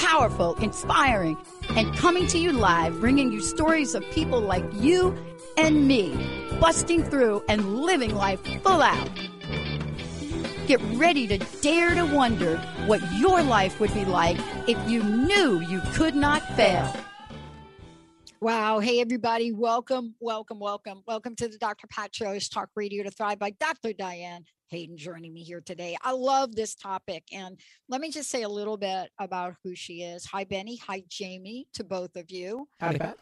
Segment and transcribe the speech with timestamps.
[0.00, 1.36] Powerful, inspiring,
[1.76, 5.14] and coming to you live, bringing you stories of people like you
[5.58, 6.16] and me,
[6.58, 9.10] busting through and living life full out.
[10.66, 15.60] Get ready to dare to wonder what your life would be like if you knew
[15.60, 16.90] you could not fail.
[18.40, 18.78] Wow.
[18.78, 19.52] Hey, everybody.
[19.52, 21.02] Welcome, welcome, welcome.
[21.06, 21.86] Welcome to the Dr.
[21.88, 23.92] Pat Show's Talk Radio to Thrive by Dr.
[23.92, 25.96] Diane Hayden joining me here today.
[26.02, 27.24] I love this topic.
[27.32, 30.24] And let me just say a little bit about who she is.
[30.26, 30.76] Hi, Benny.
[30.86, 32.68] Hi, Jamie, to both of you.
[32.78, 33.18] Howdy, Pat.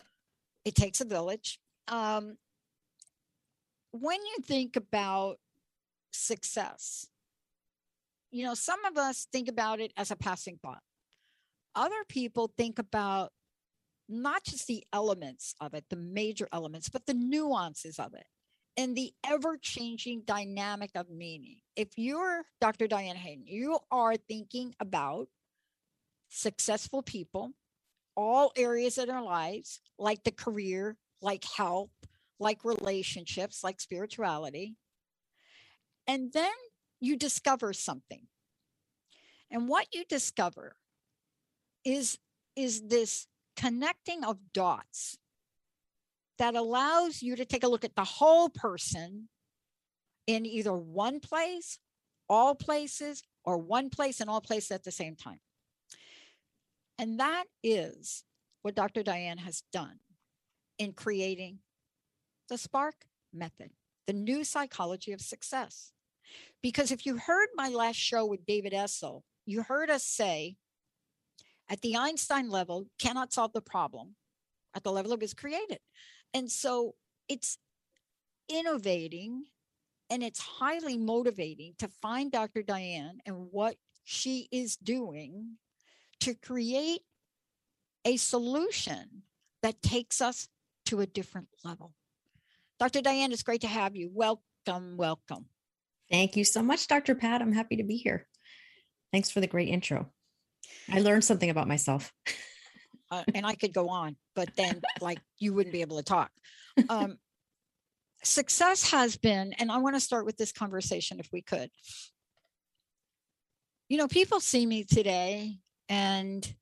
[0.65, 1.59] It takes a village.
[1.89, 2.37] Um,
[3.93, 5.39] when you think about
[6.13, 7.07] success,
[8.31, 10.83] you know, some of us think about it as a passing thought.
[11.75, 13.33] Other people think about
[14.07, 18.27] not just the elements of it, the major elements, but the nuances of it
[18.77, 21.57] and the ever changing dynamic of meaning.
[21.77, 22.87] If you're Dr.
[22.87, 25.29] Diane Hayden, you are thinking about
[26.29, 27.53] successful people,
[28.17, 31.91] all areas of their lives, like the career, like health,
[32.39, 34.77] like relationships, like spirituality.
[36.07, 36.53] And then
[37.01, 38.27] you discover something.
[39.51, 40.77] And what you discover
[41.85, 42.19] is,
[42.55, 45.19] is this connecting of dots
[46.39, 49.29] that allows you to take a look at the whole person
[50.27, 51.79] in either one place,
[52.29, 55.41] all places, or one place and all places at the same time.
[56.99, 58.25] And that is
[58.63, 59.03] what Dr.
[59.03, 60.01] Diane has done
[60.79, 61.59] in creating
[62.49, 63.71] the Spark method,
[64.07, 65.93] the new psychology of success.
[66.63, 70.57] Because if you heard my last show with David Essel, you heard us say
[71.71, 74.15] at the Einstein level, cannot solve the problem
[74.75, 75.79] at the level it was created.
[76.39, 76.95] And so
[77.29, 77.59] it's
[78.49, 79.47] innovating
[80.09, 82.63] and it's highly motivating to find Dr.
[82.63, 85.57] Diane and what she is doing
[86.21, 87.01] to create
[88.05, 89.25] a solution
[89.65, 90.47] that takes us
[90.87, 91.93] to a different level.
[92.79, 93.01] Dr.
[93.01, 94.09] Diane, it's great to have you.
[94.15, 95.47] Welcome, welcome.
[96.09, 97.17] Thank you so much, Dr.
[97.17, 97.43] Pat.
[97.43, 98.29] I'm happy to be here.
[99.11, 100.09] Thanks for the great intro.
[100.89, 102.13] I learned something about myself.
[103.11, 106.31] uh, and I could go on, but then like you wouldn't be able to talk.
[106.89, 107.19] Um,
[108.23, 111.71] success has been, and I want to start with this conversation if we could.
[113.89, 115.59] You know, people see me today
[115.89, 116.55] and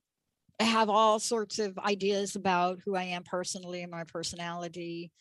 [0.60, 5.12] have all sorts of ideas about who I am personally and my personality.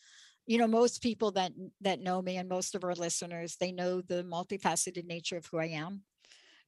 [0.45, 4.01] You know, most people that that know me and most of our listeners, they know
[4.01, 6.03] the multifaceted nature of who I am.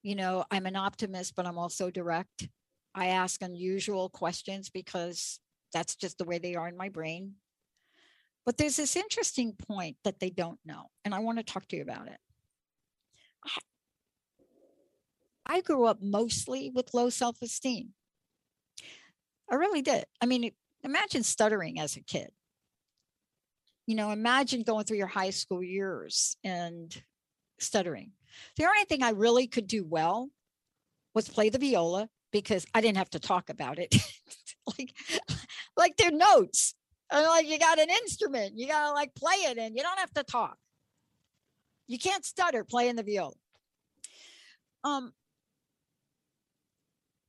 [0.01, 2.47] You know, I'm an optimist, but I'm also direct.
[2.97, 5.39] I ask unusual questions because
[5.71, 7.33] that's just the way they are in my brain.
[8.43, 11.75] But there's this interesting point that they don't know, and I want to talk to
[11.75, 12.17] you about it.
[15.45, 17.89] I grew up mostly with low self esteem.
[19.49, 20.05] I really did.
[20.19, 20.51] I mean,
[20.83, 22.31] imagine stuttering as a kid.
[23.85, 26.93] You know, imagine going through your high school years and
[27.59, 28.11] stuttering.
[28.57, 30.29] The only thing I really could do well
[31.13, 33.95] was play the viola because I didn't have to talk about it.
[34.77, 34.93] like,
[35.75, 36.73] like they're notes.
[37.11, 40.13] And like you got an instrument, you gotta like play it and you don't have
[40.13, 40.57] to talk.
[41.87, 43.33] You can't stutter playing the viola.
[44.83, 45.13] Um,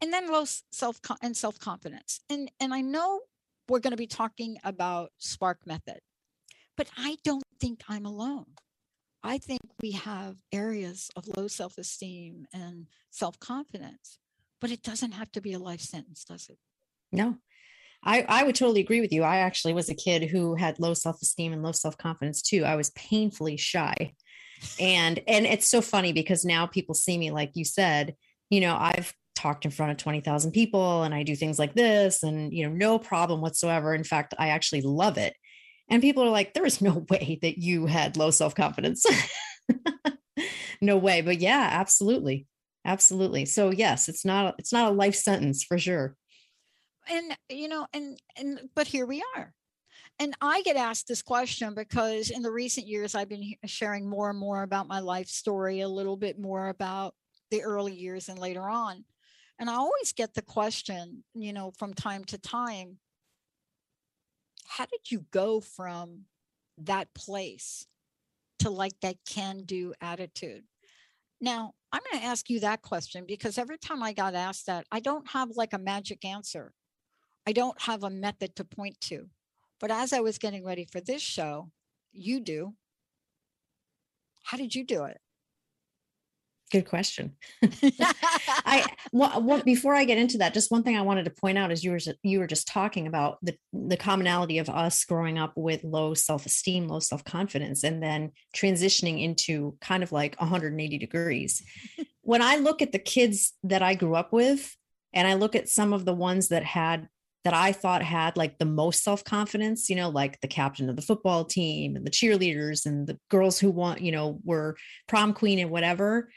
[0.01, 2.21] and then low self and self confidence.
[2.29, 3.21] And and I know
[3.69, 6.01] we're going to be talking about Spark Method,
[6.77, 8.47] but I don't think I'm alone.
[9.23, 14.19] I think we have areas of low self esteem and self confidence
[14.61, 16.59] but it doesn't have to be a life sentence, does it?
[17.13, 17.37] No.
[18.05, 19.23] I, I would totally agree with you.
[19.23, 22.65] I actually was a kid who had low self-esteem and low self-confidence too.
[22.65, 24.15] I was painfully shy.
[24.81, 28.17] And and it's so funny because now people see me like you said,
[28.51, 32.25] you know, I've talked in front of 20,000 people and I do things like this
[32.25, 33.95] and you know, no problem whatsoever.
[33.95, 35.35] In fact, I actually love it.
[35.89, 39.07] And people are like, there is no way that you had low self-confidence.
[40.81, 41.21] no way.
[41.21, 42.47] But yeah, absolutely
[42.89, 43.45] absolutely.
[43.45, 46.17] So yes it's not it's not a life sentence for sure.
[47.09, 49.55] And you know and and but here we are.
[50.21, 54.31] And i get asked this question because in the recent years i've been sharing more
[54.31, 57.15] and more about my life story a little bit more about
[57.51, 59.05] the early years and later on.
[59.61, 62.99] And i always get the question you know from time to time
[64.69, 66.27] how did you go from
[66.77, 67.87] that place
[68.61, 70.65] to like that can do attitude?
[71.41, 74.87] Now, I'm going to ask you that question because every time I got asked that,
[74.91, 76.73] I don't have like a magic answer.
[77.47, 79.29] I don't have a method to point to.
[79.81, 81.71] But as I was getting ready for this show,
[82.13, 82.75] you do.
[84.43, 85.19] How did you do it?
[86.71, 87.33] Good question.
[87.63, 91.57] I what, what before I get into that, just one thing I wanted to point
[91.57, 95.39] out is you were you were just talking about the the commonality of us growing
[95.39, 100.37] up with low self esteem, low self confidence, and then transitioning into kind of like
[100.39, 101.63] 180 degrees.
[102.23, 104.77] when I look at the kids that I grew up with,
[105.15, 107.09] and I look at some of the ones that had
[107.45, 110.97] that I thought had like the most self confidence, you know, like the captain of
[110.97, 114.77] the football team and the cheerleaders and the girls who want, you know, were
[115.07, 116.29] prom queen and whatever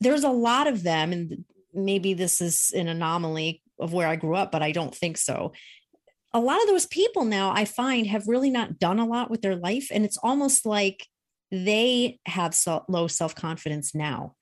[0.00, 4.34] there's a lot of them, and maybe this is an anomaly of where I grew
[4.34, 5.52] up, but I don't think so.
[6.32, 9.42] A lot of those people now I find have really not done a lot with
[9.42, 9.88] their life.
[9.92, 11.06] And it's almost like
[11.50, 14.34] they have so, low self confidence now.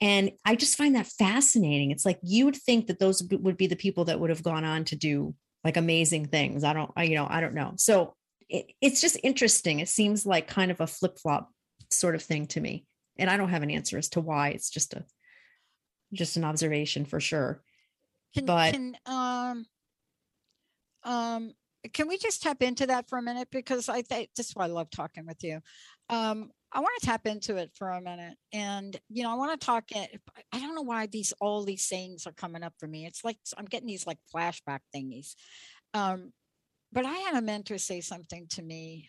[0.00, 1.90] And I just find that fascinating.
[1.90, 4.64] It's like you would think that those would be the people that would have gone
[4.64, 6.64] on to do like amazing things.
[6.64, 7.74] I don't, I, you know, I don't know.
[7.76, 8.14] So
[8.48, 9.80] it, it's just interesting.
[9.80, 11.50] It seems like kind of a flip flop
[11.90, 12.86] sort of thing to me
[13.20, 14.48] and I don't have an answer as to why.
[14.48, 15.04] It's just a
[16.12, 17.62] just an observation for sure.
[18.34, 19.66] Can, but can, um
[21.04, 21.52] um
[21.92, 24.64] can we just tap into that for a minute because I think this is why
[24.64, 25.60] I love talking with you.
[26.10, 29.58] Um, I want to tap into it for a minute, and you know, I want
[29.58, 29.84] to talk.
[29.94, 33.06] I don't know why these all these sayings are coming up for me.
[33.06, 35.34] It's like I'm getting these like flashback thingies.
[35.94, 36.32] Um,
[36.92, 39.08] but I had a mentor say something to me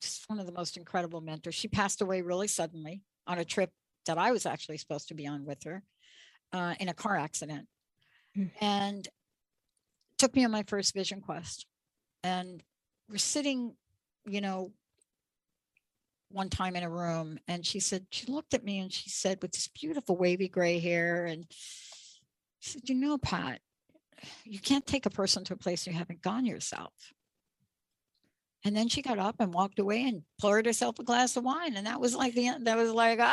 [0.00, 1.54] just one of the most incredible mentors.
[1.54, 3.70] She passed away really suddenly on a trip
[4.06, 5.82] that I was actually supposed to be on with her
[6.52, 7.66] uh, in a car accident.
[8.36, 8.50] Mm.
[8.60, 9.08] And
[10.18, 11.66] took me on my first vision quest.
[12.22, 12.62] And
[13.08, 13.74] we're sitting,
[14.26, 14.72] you know,
[16.30, 19.38] one time in a room and she said, she looked at me and she said,
[19.42, 21.46] with this beautiful wavy gray hair, and
[22.60, 23.60] she said, You know, Pat,
[24.44, 26.92] you can't take a person to a place you haven't gone yourself.
[28.64, 31.76] And then she got up and walked away and poured herself a glass of wine.
[31.76, 32.66] And that was like the end.
[32.66, 33.30] That was like, okay.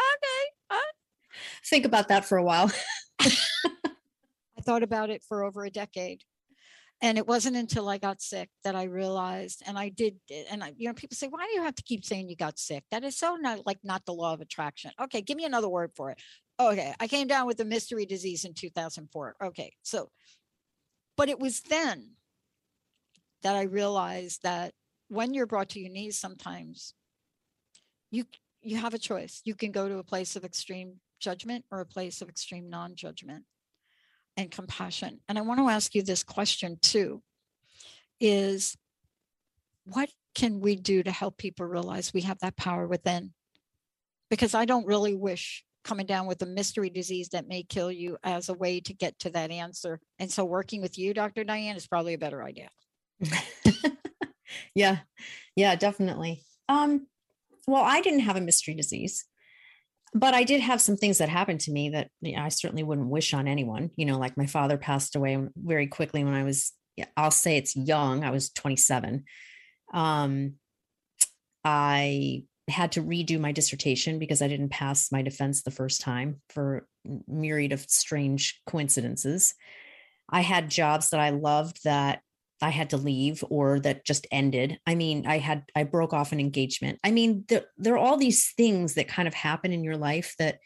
[0.69, 0.79] Uh.
[1.65, 2.71] Think about that for a while.
[3.19, 6.23] I thought about it for over a decade.
[7.01, 10.15] And it wasn't until I got sick that I realized, and I did,
[10.49, 12.57] and I, you know, people say, why do you have to keep saying you got
[12.57, 12.83] sick?
[12.89, 14.91] That is so not like not the law of attraction.
[14.99, 16.19] Okay, give me another word for it.
[16.59, 19.35] Okay, I came down with a mystery disease in 2004.
[19.43, 20.09] Okay, so,
[21.15, 22.13] but it was then
[23.43, 24.73] that I realized that
[25.07, 26.93] when you're brought to your knees sometimes
[28.11, 28.25] you
[28.61, 29.41] you have a choice.
[29.45, 33.45] You can go to a place of extreme judgment or a place of extreme non-judgment
[34.35, 35.19] and compassion.
[35.27, 37.21] And i want to ask you this question too
[38.19, 38.77] is
[39.85, 43.33] what can we do to help people realize we have that power within?
[44.29, 48.17] Because i don't really wish coming down with a mystery disease that may kill you
[48.23, 50.01] as a way to get to that answer.
[50.19, 52.69] And so working with you dr diane is probably a better idea
[54.77, 54.97] yeah.
[55.55, 56.43] Yeah definitely.
[56.69, 57.07] Um
[57.67, 59.25] well i didn't have a mystery disease
[60.13, 62.83] but i did have some things that happened to me that you know, i certainly
[62.83, 66.43] wouldn't wish on anyone you know like my father passed away very quickly when i
[66.43, 66.71] was
[67.15, 69.25] i'll say it's young i was 27
[69.93, 70.53] um
[71.63, 76.41] i had to redo my dissertation because i didn't pass my defense the first time
[76.49, 76.87] for
[77.25, 79.53] myriad of strange coincidences.
[80.29, 82.21] I had jobs that i loved that
[82.61, 84.79] I had to leave or that just ended.
[84.87, 86.99] I mean, I had I broke off an engagement.
[87.03, 90.33] I mean, there, there are all these things that kind of happen in your life
[90.39, 90.59] that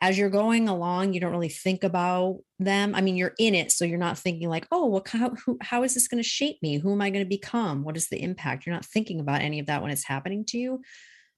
[0.00, 2.92] as you're going along, you don't really think about them.
[2.92, 5.84] I mean, you're in it, so you're not thinking like, "Oh, what how who, how
[5.84, 6.78] is this going to shape me?
[6.78, 7.84] Who am I going to become?
[7.84, 10.58] What is the impact?" You're not thinking about any of that when it's happening to
[10.58, 10.82] you.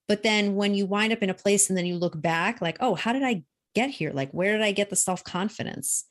[0.09, 2.79] But then when you wind up in a place and then you look back like,
[2.81, 3.45] "Oh, how did I
[3.75, 4.13] get here?
[4.13, 6.05] Like where did I get the self-confidence?"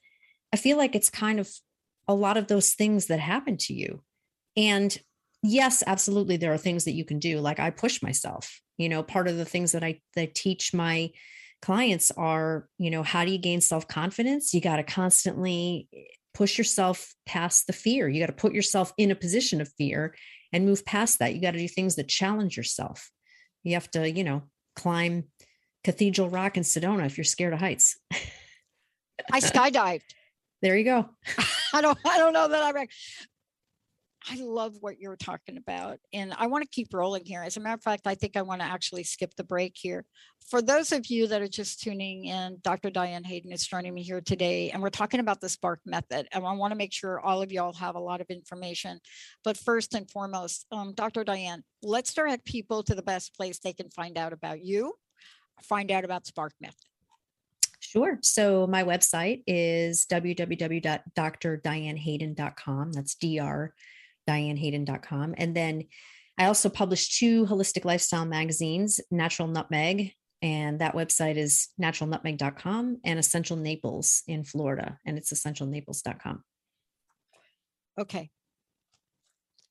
[0.54, 1.50] I feel like it's kind of
[2.08, 4.04] a lot of those things that happen to you.
[4.56, 4.96] And
[5.42, 7.40] yes, absolutely, there are things that you can do.
[7.40, 8.60] Like I push myself.
[8.78, 11.12] You know, part of the things that I that teach my
[11.62, 14.54] clients are, you know, how do you gain self confidence?
[14.54, 16.00] You got to constantly eh,
[16.34, 18.10] push yourself past the fear.
[18.10, 20.16] You got to put yourself in a position of fear
[20.52, 21.36] and move past that.
[21.36, 23.10] You got to do things that challenge yourself.
[23.64, 24.44] You have to, you know,
[24.76, 25.26] climb
[25.84, 27.98] Cathedral Rock in Sedona if you're scared of heights.
[29.32, 30.02] I skydived.
[30.64, 31.10] There you go.
[31.74, 32.90] I don't I don't know that I rec-
[34.30, 36.00] I love what you're talking about.
[36.14, 37.44] And I want to keep rolling here.
[37.44, 40.06] As a matter of fact, I think I want to actually skip the break here.
[40.50, 42.90] For those of you that are just tuning in, Dr.
[42.90, 46.30] Diane Hayden is joining me here today, and we're talking about the Spark method.
[46.32, 49.02] And I want to make sure all of y'all have a lot of information.
[49.44, 51.26] But first and foremost, um, Dr.
[51.26, 54.94] Diane, let's direct people to the best place they can find out about you,
[55.62, 56.93] find out about Spark method.
[57.84, 58.18] Sure.
[58.22, 62.92] So my website is www.drdianehayden.com.
[62.94, 63.76] That's dr
[64.30, 65.36] dianehayden.com.
[65.38, 65.84] And then
[66.40, 73.20] I also publish two holistic lifestyle magazines, Natural Nutmeg, and that website is naturalnutmeg.com and
[73.20, 76.42] Essential Naples in Florida, and it's essentialnaples.com.
[78.00, 78.30] Okay.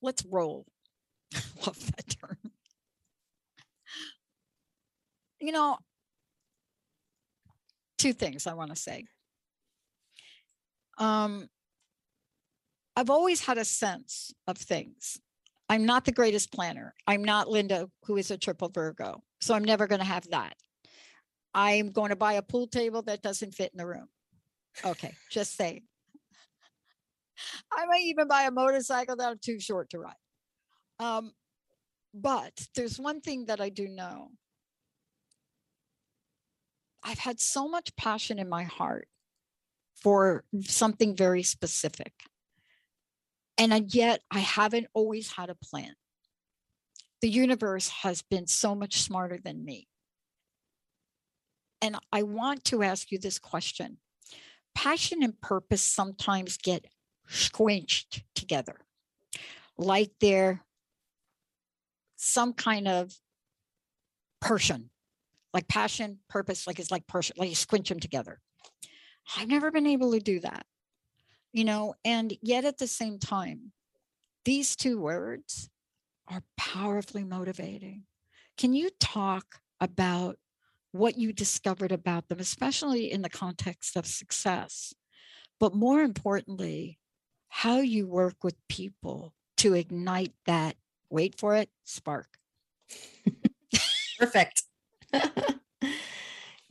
[0.02, 0.66] Let's roll.
[1.66, 2.36] Love that term.
[5.40, 5.78] You know,
[8.02, 9.04] two things I want to say.
[10.98, 11.48] Um,
[12.96, 15.20] I've always had a sense of things.
[15.68, 16.94] I'm not the greatest planner.
[17.06, 19.22] I'm not Linda, who is a triple Virgo.
[19.40, 20.54] So I'm never going to have that.
[21.54, 24.08] I'm going to buy a pool table that doesn't fit in the room.
[24.84, 25.82] Okay, just saying.
[27.72, 30.14] I might even buy a motorcycle that I'm too short to ride.
[30.98, 31.32] Um,
[32.12, 34.30] but there's one thing that I do know.
[37.04, 39.08] I've had so much passion in my heart
[39.94, 42.12] for something very specific.
[43.58, 45.94] And yet I haven't always had a plan.
[47.20, 49.86] The universe has been so much smarter than me.
[51.80, 53.98] And I want to ask you this question
[54.74, 56.86] Passion and purpose sometimes get
[57.28, 58.76] squinched together,
[59.76, 60.64] like they're
[62.16, 63.12] some kind of
[64.40, 64.90] person,
[65.52, 68.40] like passion, purpose, like it's like person, like you squinch them together.
[69.36, 70.66] I've never been able to do that
[71.52, 73.72] you know, and yet at the same time,
[74.44, 75.70] these two words
[76.28, 78.04] are powerfully motivating.
[78.56, 80.38] Can you talk about
[80.92, 84.94] what you discovered about them, especially in the context of success?
[85.60, 86.98] But more importantly,
[87.48, 90.76] how you work with people to ignite that,
[91.10, 92.28] wait for it, spark.
[94.18, 94.62] Perfect.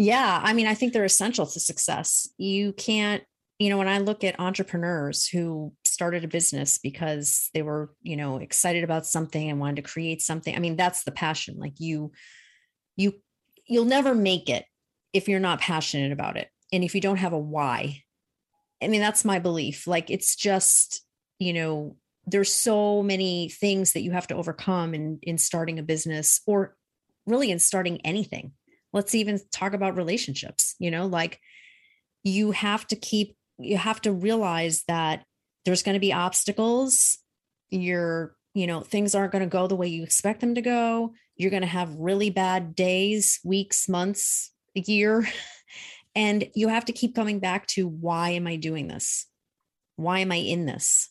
[0.02, 2.28] yeah, I mean, I think they're essential to success.
[2.38, 3.24] You can't
[3.62, 8.18] you know, when I look at entrepreneurs who started a business because they were, you
[8.18, 11.60] know, excited about something and wanted to create something, I mean, that's the passion.
[11.60, 12.12] Like you,
[12.96, 13.22] you,
[13.68, 14.66] you'll never make it
[15.14, 16.50] if you're not passionate about it.
[16.74, 18.02] And if you don't have a why,
[18.82, 19.86] I mean, that's my belief.
[19.86, 21.06] Like it's just,
[21.38, 25.84] you know, there's so many things that you have to overcome in in starting a
[25.84, 26.76] business or
[27.28, 28.54] really in starting anything.
[28.94, 31.40] Let's even talk about relationships, you know, like
[32.24, 35.24] you have to keep you have to realize that
[35.66, 37.20] there's going to be obstacles.
[37.70, 41.14] You're you know things aren't going to go the way you expect them to go.
[41.36, 45.28] You're going to have really bad days weeks months a year.
[46.14, 49.28] And you have to keep coming back to why am i doing this?
[49.96, 51.10] Why am i in this?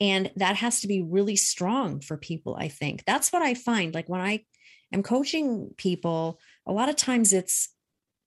[0.00, 3.02] And that has to be really strong for people i think.
[3.04, 4.44] That's what i find like when i
[4.92, 7.70] am coaching people a lot of times it's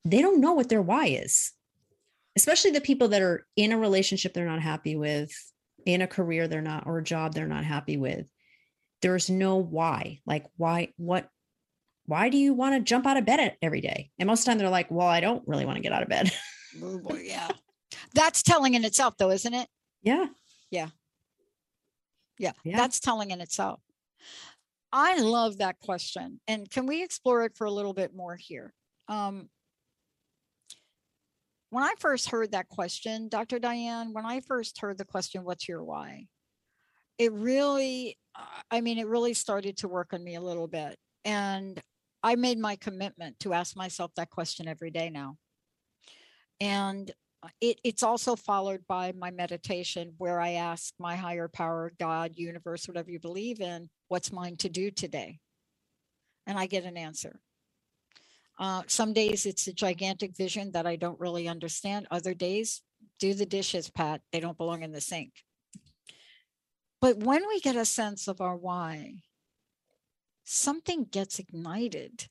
[0.04, 1.54] they don't know what their why is
[2.36, 5.32] especially the people that are in a relationship they're not happy with,
[5.86, 8.30] in a career they're not, or a job they're not happy with.
[9.02, 10.20] There's no why.
[10.26, 11.28] Like, why, what,
[12.06, 14.12] why do you want to jump out of bed every day?
[14.20, 16.04] And most of the time they're like, well, I don't really want to get out
[16.04, 16.32] of bed.
[16.84, 17.50] oh boy, yeah.
[18.14, 19.68] That's telling in itself, though, isn't it?
[20.02, 20.28] Yeah.
[20.70, 20.88] Yeah.
[22.38, 22.54] Yeah.
[22.64, 22.78] Yeah.
[22.78, 23.82] That's telling in itself.
[24.94, 26.40] I love that question.
[26.48, 28.74] And can we explore it for a little bit more here?
[29.08, 29.50] Um,
[31.70, 33.58] when I first heard that question, Dr.
[33.58, 36.28] Diane, when I first heard the question, what's your why?
[37.18, 38.18] It really,
[38.70, 40.98] I mean, it really started to work on me a little bit.
[41.24, 41.82] And
[42.24, 45.38] I made my commitment to ask myself that question every day now.
[46.60, 47.10] And
[47.62, 52.88] it, it's also followed by my meditation where I ask my higher power, God, universe,
[52.88, 55.40] whatever you believe in, what's mine to do today?
[56.46, 57.40] And I get an answer.
[58.60, 62.08] Uh, some days it's a gigantic vision that I don't really understand.
[62.12, 62.82] Other days,
[63.20, 64.22] do the dishes, Pat.
[64.34, 65.32] They don't belong in the sink.
[67.00, 69.24] But when we get a sense of our why,
[70.44, 72.28] something gets ignited.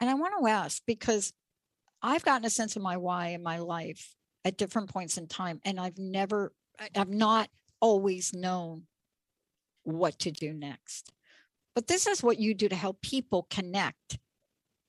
[0.00, 1.32] And I want to ask because
[2.02, 5.60] I've gotten a sense of my why in my life at different points in time,
[5.64, 6.52] and I've never,
[6.94, 7.50] I've not
[7.80, 8.84] always known
[9.86, 11.12] what to do next.
[11.74, 14.18] But this is what you do to help people connect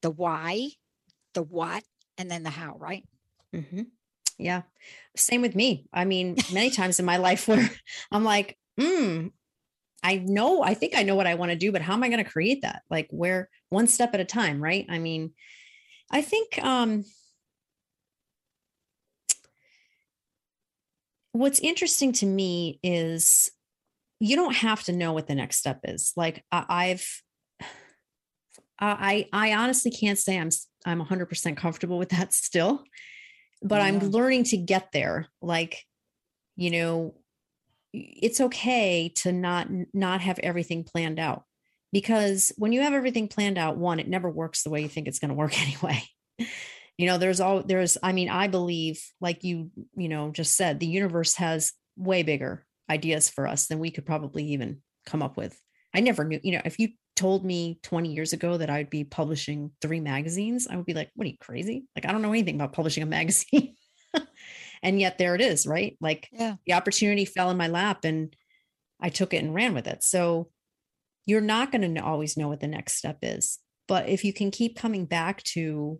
[0.01, 0.69] the why,
[1.33, 1.83] the what,
[2.17, 3.03] and then the how, right?
[3.53, 3.83] Mm-hmm.
[4.37, 4.63] Yeah.
[5.15, 5.87] Same with me.
[5.91, 7.69] I mean, many times in my life where
[8.11, 9.31] I'm like, mm,
[10.03, 12.09] I know, I think I know what I want to do, but how am I
[12.09, 12.83] going to create that?
[12.89, 14.85] Like where one step at a time, right?
[14.89, 15.33] I mean,
[16.11, 17.03] I think um
[21.33, 23.51] what's interesting to me is
[24.19, 26.13] you don't have to know what the next step is.
[26.15, 27.21] Like I, I've
[28.79, 30.49] I I honestly can't say I'm
[30.85, 32.83] I'm 100% comfortable with that still,
[33.61, 33.85] but yeah.
[33.85, 35.27] I'm learning to get there.
[35.41, 35.83] Like,
[36.55, 37.15] you know,
[37.93, 41.43] it's okay to not not have everything planned out
[41.91, 45.07] because when you have everything planned out one it never works the way you think
[45.07, 46.03] it's going to work anyway
[46.97, 50.79] you know there's all there's i mean i believe like you you know just said
[50.79, 55.37] the universe has way bigger ideas for us than we could probably even come up
[55.37, 55.59] with.
[55.93, 59.03] I never knew you know if you told me 20 years ago that i'd be
[59.03, 61.85] publishing three magazines i would be like what are you crazy?
[61.95, 63.75] Like i don't know anything about publishing a magazine.
[64.83, 65.97] And yet there it is right?
[65.99, 66.57] Like yeah.
[66.67, 68.35] the opportunity fell in my lap and
[69.01, 70.03] i took it and ran with it.
[70.03, 70.49] So
[71.25, 74.51] you're not going to always know what the next step is but if you can
[74.51, 75.99] keep coming back to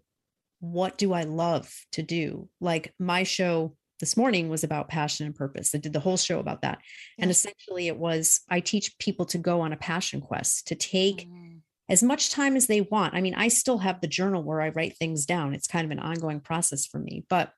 [0.60, 2.50] what do i love to do?
[2.60, 6.40] Like my show this morning was about passion and purpose i did the whole show
[6.40, 6.80] about that
[7.18, 7.24] yeah.
[7.24, 11.28] and essentially it was i teach people to go on a passion quest to take
[11.28, 11.60] mm.
[11.90, 14.70] as much time as they want i mean i still have the journal where i
[14.70, 17.54] write things down it's kind of an ongoing process for me but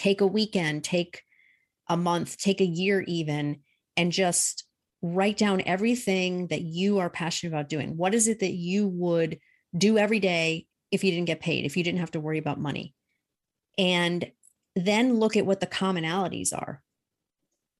[0.00, 1.22] take a weekend, take
[1.86, 3.60] a month, take a year even,
[3.98, 4.64] and just
[5.02, 7.98] write down everything that you are passionate about doing.
[7.98, 9.38] What is it that you would
[9.76, 12.58] do every day if you didn't get paid, if you didn't have to worry about
[12.58, 12.94] money?
[13.76, 14.30] And
[14.76, 16.82] then look at what the commonalities are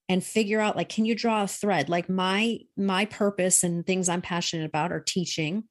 [0.08, 4.08] and figure out like can you draw a thread like my my purpose and things
[4.08, 5.64] i'm passionate about are teaching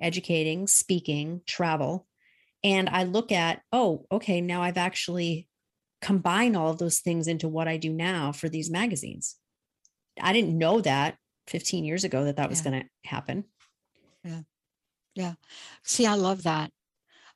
[0.00, 2.06] educating speaking travel
[2.64, 5.46] and i look at oh okay now i've actually
[6.02, 9.36] combined all of those things into what I do now for these magazines.
[10.20, 12.70] I didn't know that 15 years ago that that was yeah.
[12.70, 13.44] going to happen.
[14.24, 14.40] Yeah.
[15.14, 15.34] Yeah.
[15.84, 16.70] See, I love that.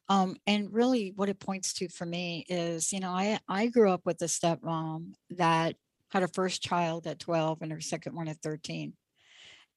[0.08, 3.90] Um, and really what it points to for me is, you know, I, I grew
[3.90, 5.75] up with a stepmom that
[6.10, 8.92] had her first child at 12 and her second one at 13.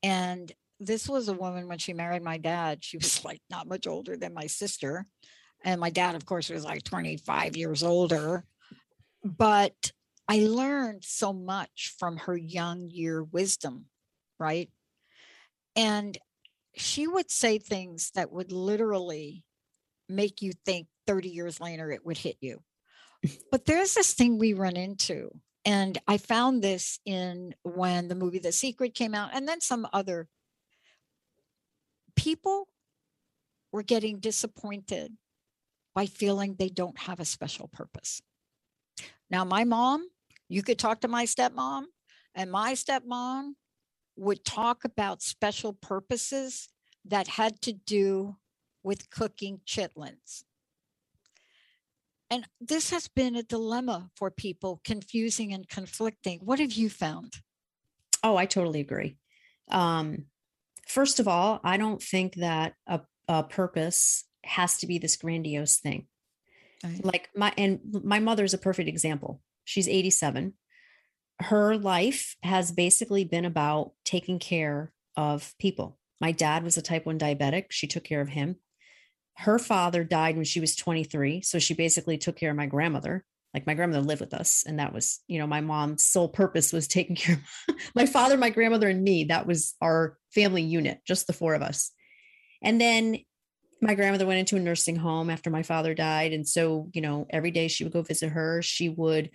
[0.03, 3.87] And this was a woman when she married my dad, she was like not much
[3.87, 5.05] older than my sister.
[5.63, 8.45] And my dad, of course, was like 25 years older
[9.23, 9.91] but
[10.27, 13.85] I learned so much from her young year wisdom,
[14.39, 14.69] right?
[15.75, 16.17] And
[16.75, 19.43] she would say things that would literally
[20.09, 22.61] make you think 30 years later it would hit you.
[23.51, 25.29] But there's this thing we run into,
[25.65, 29.87] and I found this in when the movie The Secret came out, and then some
[29.91, 30.27] other
[32.15, 32.67] people
[33.71, 35.13] were getting disappointed
[35.93, 38.21] by feeling they don't have a special purpose.
[39.29, 40.07] Now, my mom,
[40.47, 41.85] you could talk to my stepmom,
[42.35, 43.53] and my stepmom
[44.15, 46.69] would talk about special purposes
[47.05, 48.35] that had to do
[48.83, 50.43] with cooking chitlins.
[52.31, 56.39] And this has been a dilemma for people, confusing and conflicting.
[56.43, 57.33] What have you found?
[58.23, 59.17] Oh, I totally agree.
[59.71, 60.25] Um,
[60.87, 65.77] first of all, I don't think that a, a purpose has to be this grandiose
[65.77, 66.07] thing.
[66.83, 67.03] Right.
[67.03, 69.41] Like my and my mother's a perfect example.
[69.65, 70.53] She's 87.
[71.41, 75.97] Her life has basically been about taking care of people.
[76.21, 77.65] My dad was a type 1 diabetic.
[77.69, 78.57] She took care of him.
[79.39, 83.23] Her father died when she was 23, so she basically took care of my grandmother.
[83.53, 86.73] Like my grandmother lived with us and that was, you know, my mom's sole purpose
[86.73, 89.25] was taking care of my father, my grandmother and me.
[89.25, 91.91] That was our family unit, just the four of us.
[92.61, 93.19] And then
[93.81, 97.25] my grandmother went into a nursing home after my father died and so you know
[97.29, 99.29] every day she would go visit her she would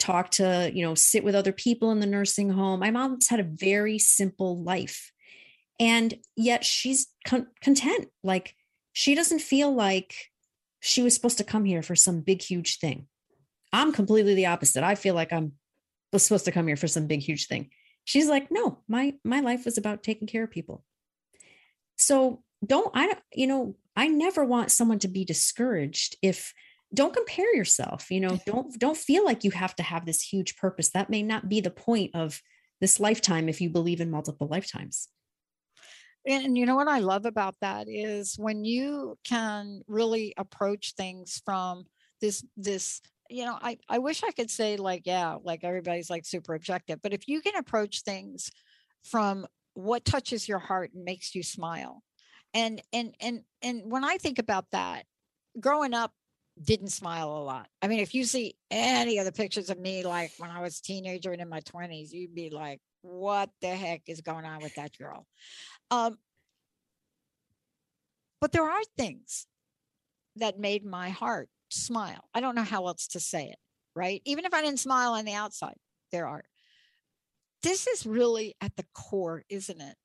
[0.00, 3.40] talk to you know sit with other people in the nursing home my mom's had
[3.40, 5.12] a very simple life
[5.78, 8.56] and yet she's con- content like
[8.96, 10.14] she doesn't feel like
[10.80, 13.06] she was supposed to come here for some big huge thing.
[13.70, 14.82] I'm completely the opposite.
[14.82, 15.52] I feel like i'm
[16.14, 17.68] was supposed to come here for some big huge thing.
[18.04, 20.82] She's like no my my life was about taking care of people.
[21.96, 26.54] So don't i don't, you know i never want someone to be discouraged if
[26.94, 30.56] don't compare yourself you know don't don't feel like you have to have this huge
[30.56, 30.88] purpose.
[30.92, 32.40] That may not be the point of
[32.80, 35.08] this lifetime if you believe in multiple lifetimes
[36.26, 41.40] and you know what i love about that is when you can really approach things
[41.44, 41.84] from
[42.20, 46.24] this this you know i i wish i could say like yeah like everybody's like
[46.24, 48.50] super objective but if you can approach things
[49.04, 52.02] from what touches your heart and makes you smile
[52.54, 55.04] and and and and when i think about that
[55.60, 56.12] growing up
[56.62, 57.68] didn't smile a lot.
[57.82, 60.78] I mean, if you see any of the pictures of me, like when I was
[60.78, 64.60] a teenager and in my 20s, you'd be like, what the heck is going on
[64.60, 65.26] with that girl?
[65.90, 66.18] Um,
[68.40, 69.46] but there are things
[70.36, 72.28] that made my heart smile.
[72.34, 73.58] I don't know how else to say it,
[73.94, 74.20] right?
[74.24, 75.76] Even if I didn't smile on the outside,
[76.12, 76.44] there are.
[77.62, 79.96] This is really at the core, isn't it,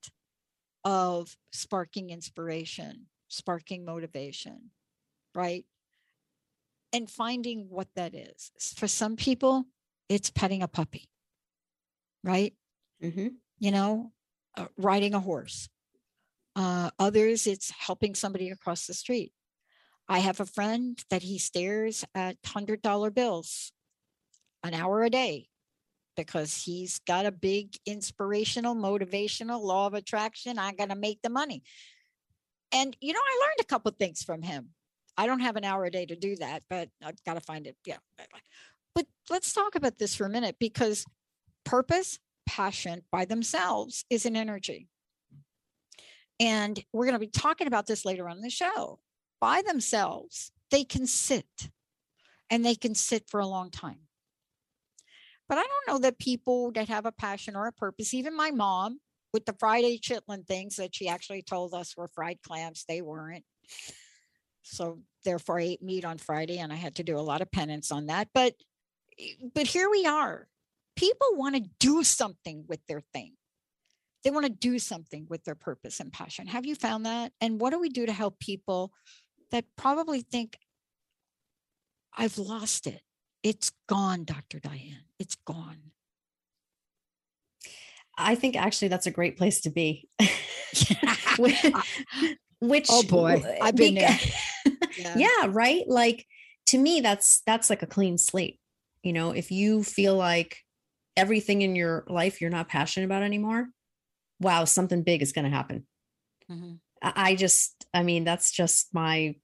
[0.84, 4.72] of sparking inspiration, sparking motivation,
[5.36, 5.66] right?
[6.94, 8.52] And finding what that is.
[8.76, 9.66] For some people,
[10.10, 11.10] it's petting a puppy,
[12.24, 12.54] right?
[13.04, 13.28] Mm-hmm.
[13.60, 14.12] You know,
[14.58, 15.70] uh, riding a horse.
[16.56, 19.32] Uh, others, it's helping somebody across the street.
[20.10, 23.72] I have a friend that he stares at hundred dollar bills
[24.64, 25.48] an hour a day
[26.18, 30.60] because he's got a big inspirational, motivational law of attraction.
[30.60, 31.64] I'm going to make the money.
[32.74, 34.70] And, you know, I learned a couple things from him.
[35.18, 37.68] I don't have an hour a day to do that, but I've got to find
[37.68, 37.76] it.
[37.86, 37.98] Yeah.
[38.94, 41.06] But let's talk about this for a minute because
[41.64, 42.20] purpose,
[42.52, 44.90] passion by themselves is an energy.
[46.38, 49.00] And we're going to be talking about this later on in the show.
[49.40, 51.46] By themselves, they can sit
[52.50, 54.00] and they can sit for a long time.
[55.48, 58.52] But I don't know that people that have a passion or a purpose, even my
[58.52, 59.00] mom
[59.34, 63.46] with the Friday chitlin things that she actually told us were fried clams, they weren't.
[64.64, 67.50] So therefore I ate meat on Friday and I had to do a lot of
[67.50, 68.28] penance on that.
[68.34, 68.56] But
[69.54, 70.48] but here we are.
[70.96, 73.34] People want to do something with their thing.
[74.24, 76.48] They want to do something with their purpose and passion.
[76.48, 77.32] Have you found that?
[77.42, 78.92] And what do we do to help people
[79.52, 80.58] that probably think
[82.16, 83.02] I've lost it?
[83.42, 84.60] It's gone, Dr.
[84.60, 85.06] Diane.
[85.18, 85.92] It's gone.
[88.18, 90.08] I think actually that's a great place to be.
[92.60, 94.20] Which oh boy, I've been there.
[94.98, 95.16] yeah.
[95.18, 95.84] yeah, right.
[95.88, 96.28] Like
[96.68, 98.60] to me, that's that's like a clean slate.
[99.02, 100.60] You know, if you feel like
[101.18, 103.68] everything in your life you're not passionate about anymore,
[104.40, 105.86] wow, something big is going to happen.
[106.50, 106.74] Mm-hmm.
[107.02, 109.36] I just, I mean, that's just my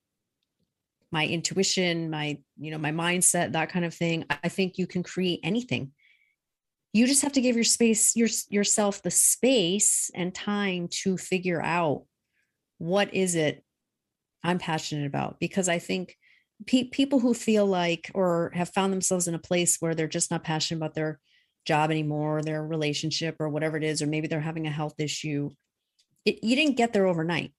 [1.10, 4.25] my intuition, my, you know, my mindset, that kind of thing.
[4.43, 5.93] I think you can create anything.
[6.91, 11.62] You just have to give your space, your yourself the space and time to figure
[11.62, 12.03] out
[12.77, 13.63] what is it
[14.43, 15.39] I'm passionate about.
[15.39, 16.17] Because I think
[16.65, 20.30] pe- people who feel like or have found themselves in a place where they're just
[20.30, 21.19] not passionate about their
[21.67, 25.49] job anymore, their relationship or whatever it is, or maybe they're having a health issue.
[26.25, 27.53] It, you didn't get there overnight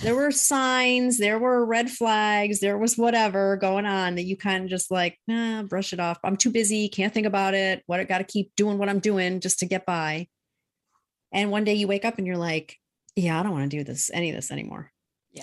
[0.00, 4.62] there were signs, there were red flags, there was whatever going on that you kind
[4.62, 6.18] of just like, brush it off.
[6.22, 7.82] I'm too busy, can't think about it.
[7.86, 10.28] What I got to keep doing what I'm doing just to get by.
[11.32, 12.76] And one day you wake up and you're like,
[13.16, 14.92] yeah, I don't want to do this, any of this anymore.
[15.32, 15.42] Yeah.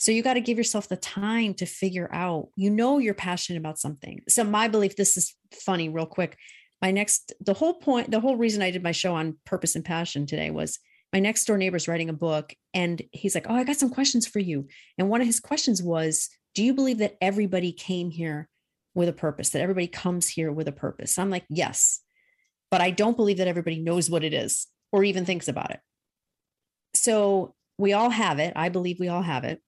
[0.00, 3.58] So you got to give yourself the time to figure out, you know, you're passionate
[3.58, 4.22] about something.
[4.30, 6.38] So my belief, this is funny, real quick.
[6.80, 9.84] My next, the whole point, the whole reason I did my show on purpose and
[9.84, 10.78] passion today was
[11.12, 14.26] my next door neighbor's writing a book and he's like, Oh, I got some questions
[14.26, 14.68] for you.
[14.96, 18.48] And one of his questions was, Do you believe that everybody came here
[18.94, 21.18] with a purpose, that everybody comes here with a purpose?
[21.18, 22.00] I'm like, Yes,
[22.70, 25.80] but I don't believe that everybody knows what it is or even thinks about it.
[26.94, 28.54] So we all have it.
[28.56, 29.60] I believe we all have it.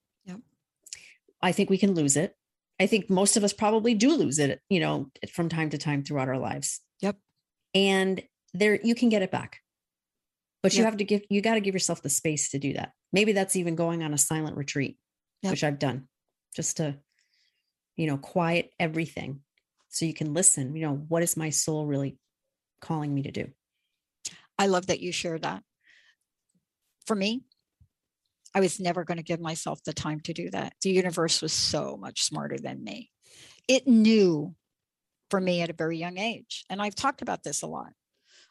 [1.42, 2.34] I think we can lose it.
[2.80, 6.02] I think most of us probably do lose it, you know, from time to time
[6.02, 6.80] throughout our lives.
[7.00, 7.16] Yep.
[7.74, 8.22] And
[8.54, 9.60] there you can get it back
[10.62, 10.78] but yep.
[10.78, 13.32] you have to give you got to give yourself the space to do that maybe
[13.32, 14.96] that's even going on a silent retreat
[15.42, 15.50] yep.
[15.50, 16.08] which i've done
[16.54, 16.96] just to
[17.96, 19.40] you know quiet everything
[19.88, 22.16] so you can listen you know what is my soul really
[22.80, 23.48] calling me to do
[24.58, 25.62] i love that you share that
[27.06, 27.42] for me
[28.54, 31.52] i was never going to give myself the time to do that the universe was
[31.52, 33.10] so much smarter than me
[33.68, 34.54] it knew
[35.30, 37.92] for me at a very young age and i've talked about this a lot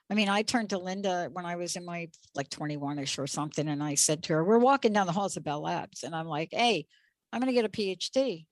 [0.10, 3.70] I mean, I turned to Linda when I was in my like 21ish or something,
[3.70, 6.28] and I said to her, We're walking down the halls of Bell Labs, and I'm
[6.28, 6.86] like, Hey,
[7.32, 8.46] I'm going to get a PhD.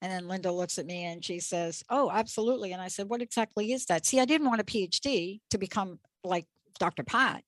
[0.00, 2.72] And then Linda looks at me and she says, Oh, absolutely.
[2.72, 4.06] And I said, What exactly is that?
[4.06, 6.46] See, I didn't want a PhD to become like
[6.78, 7.02] Dr.
[7.02, 7.44] Pat.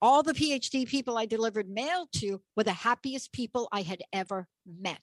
[0.00, 4.46] All the PhD people I delivered mail to were the happiest people I had ever
[4.66, 5.02] met.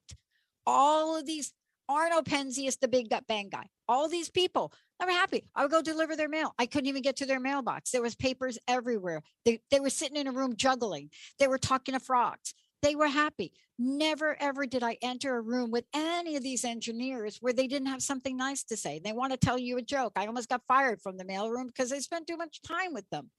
[0.66, 1.54] All of these
[1.88, 5.44] Arno Penzias, the big gut bang guy, all these people they were happy.
[5.54, 6.54] I would go deliver their mail.
[6.58, 7.92] I couldn't even get to their mailbox.
[7.92, 9.22] There was papers everywhere.
[9.44, 11.10] They, they were sitting in a room juggling.
[11.38, 12.54] They were talking to frogs.
[12.82, 13.52] They were happy.
[13.78, 17.90] Never ever did I enter a room with any of these engineers where they didn't
[17.90, 19.02] have something nice to say.
[19.04, 20.14] They want to tell you a joke.
[20.16, 23.32] I almost got fired from the mailroom because I spent too much time with them.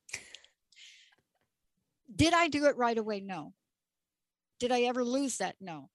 [2.15, 3.21] Did I do it right away?
[3.21, 3.53] No.
[4.59, 5.57] Did I ever lose that?
[5.61, 5.91] No.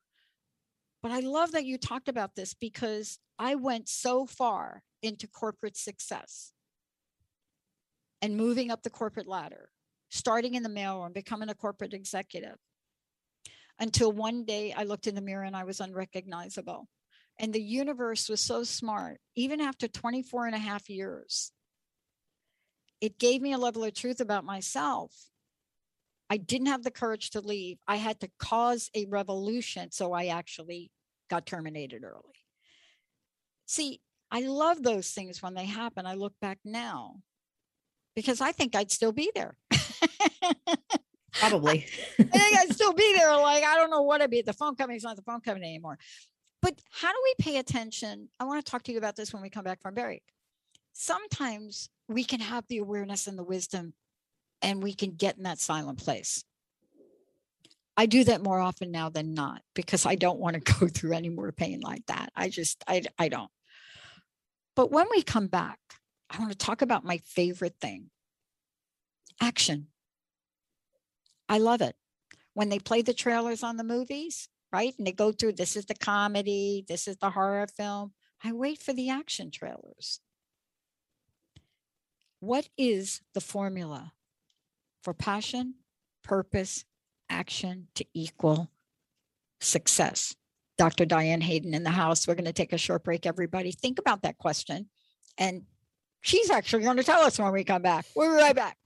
[1.02, 5.78] But I love that you talked about this because I went so far into corporate
[5.78, 6.52] success
[8.22, 9.70] and moving up the corporate ladder,
[10.10, 12.58] starting in the mailroom, becoming a corporate executive,
[13.80, 16.88] until one day I looked in the mirror and I was unrecognizable.
[17.40, 21.52] And the universe was so smart, even after 24 and a half years,
[23.00, 25.31] it gave me a level of truth about myself.
[26.32, 27.78] I didn't have the courage to leave.
[27.90, 29.92] I had to cause a revolution.
[29.92, 30.90] So I actually
[31.30, 32.46] got terminated early.
[33.66, 34.00] See,
[34.32, 36.06] I love those things when they happen.
[36.06, 37.18] I look back now
[38.16, 39.58] because I think I'd still be there.
[41.34, 41.86] Probably.
[42.18, 43.36] I think I'd still be there.
[43.36, 44.42] Like, I don't know what I'd be.
[44.42, 45.98] The phone company's not the phone company anymore.
[46.62, 48.30] But how do we pay attention?
[48.40, 50.24] I want to talk to you about this when we come back from break.
[50.94, 53.96] Sometimes we can have the awareness and the wisdom,
[54.62, 56.44] and we can get in that silent place.
[57.98, 61.14] I do that more often now than not because I don't want to go through
[61.14, 62.32] any more pain like that.
[62.36, 63.52] I just, I, I don't.
[64.76, 65.80] But when we come back,
[66.30, 68.10] I want to talk about my favorite thing
[69.42, 69.88] action.
[71.50, 71.96] I love it.
[72.54, 74.94] When they play the trailers on the movies, right?
[74.98, 78.14] And they go through this is the comedy, this is the horror film.
[78.44, 80.20] I wait for the action trailers.
[82.40, 84.14] What is the formula
[85.04, 85.76] for passion,
[86.24, 86.86] purpose,
[87.30, 88.70] action to equal
[89.60, 90.36] success?
[90.78, 91.06] Dr.
[91.06, 92.28] Diane Hayden in the house.
[92.28, 93.72] We're going to take a short break, everybody.
[93.72, 94.90] Think about that question.
[95.38, 95.64] And
[96.22, 98.06] she's actually going to tell us when we come back.
[98.16, 98.78] We'll be right back.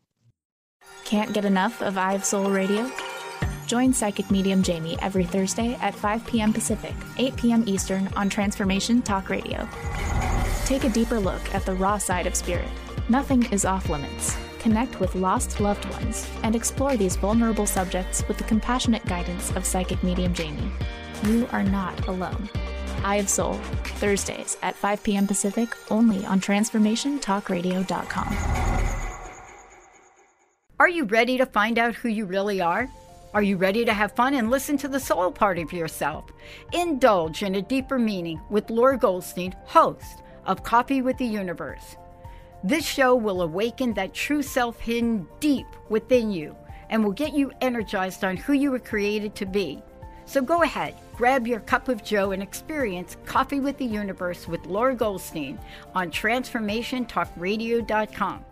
[1.06, 2.92] Can't get enough of I Have Soul Radio?
[3.68, 6.54] Join psychic medium Jamie every Thursday at 5 p.m.
[6.54, 7.64] Pacific, 8 p.m.
[7.66, 9.68] Eastern on Transformation Talk Radio.
[10.66, 12.70] Take a deeper look at the raw side of spirit.
[13.10, 14.36] Nothing is off limits.
[14.66, 19.64] Connect with lost loved ones and explore these vulnerable subjects with the compassionate guidance of
[19.64, 20.72] psychic medium Jamie.
[21.26, 22.50] You are not alone.
[23.04, 23.60] I have Soul,
[24.00, 25.28] Thursdays at 5 p.m.
[25.28, 28.38] Pacific, only on TransformationTalkRadio.com.
[30.80, 32.90] Are you ready to find out who you really are?
[33.36, 36.26] Are you ready to have fun and listen to the soul part of yourself?
[36.74, 41.98] Indulge in a deeper meaning with Laura Goldstein, host of Coffee with the Universe.
[42.68, 46.56] This show will awaken that true self hidden deep within you
[46.90, 49.84] and will get you energized on who you were created to be.
[50.26, 54.66] So go ahead, grab your cup of joe and experience Coffee with the Universe with
[54.66, 55.60] Laura Goldstein
[55.94, 58.46] on TransformationTalkRadio.com.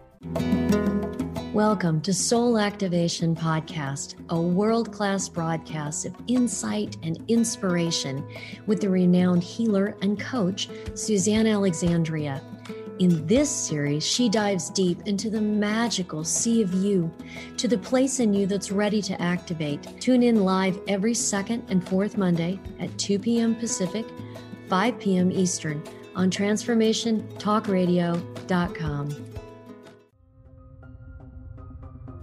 [1.52, 8.24] Welcome to Soul Activation Podcast, a world class broadcast of insight and inspiration
[8.68, 12.44] with the renowned healer and coach, Suzanne Alexandria.
[13.00, 17.12] In this series, she dives deep into the magical sea of you,
[17.58, 20.00] to the place in you that's ready to activate.
[20.00, 23.56] Tune in live every second and fourth Monday at 2 p.m.
[23.56, 24.06] Pacific,
[24.70, 25.32] 5 p.m.
[25.32, 25.82] Eastern
[26.16, 29.26] on TransformationTalkRadio.com.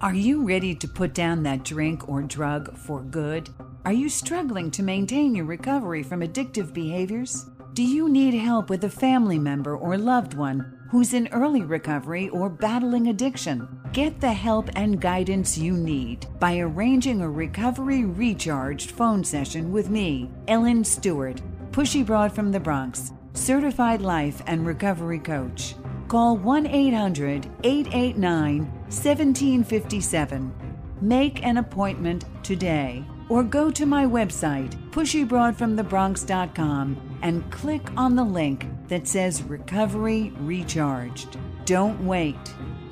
[0.00, 3.50] Are you ready to put down that drink or drug for good?
[3.85, 7.46] Are you struggling to maintain your recovery from addictive behaviors?
[7.81, 12.29] Do you need help with a family member or loved one who's in early recovery
[12.29, 13.66] or battling addiction?
[13.95, 19.88] Get the help and guidance you need by arranging a recovery recharged phone session with
[19.88, 21.40] me, Ellen Stewart,
[21.71, 25.75] Pushy Broad from the Bronx, certified life and recovery coach.
[26.09, 28.59] Call 1 800 889
[28.90, 30.53] 1757.
[31.01, 38.66] Make an appointment today or go to my website, pushybroadfromthebronx.com, and click on the link
[38.88, 41.38] that says Recovery Recharged.
[41.64, 42.37] Don't wait.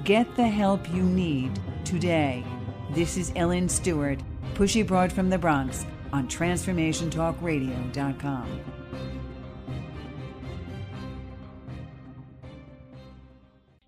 [0.05, 2.45] Get the help you need today.
[2.93, 4.21] This is Ellen Stewart,
[4.55, 8.61] Pushy Broad from the Bronx on TransformationTalkRadio.com.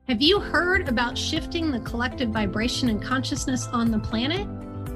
[0.09, 4.49] Have you heard about shifting the collective vibration and consciousness on the planet?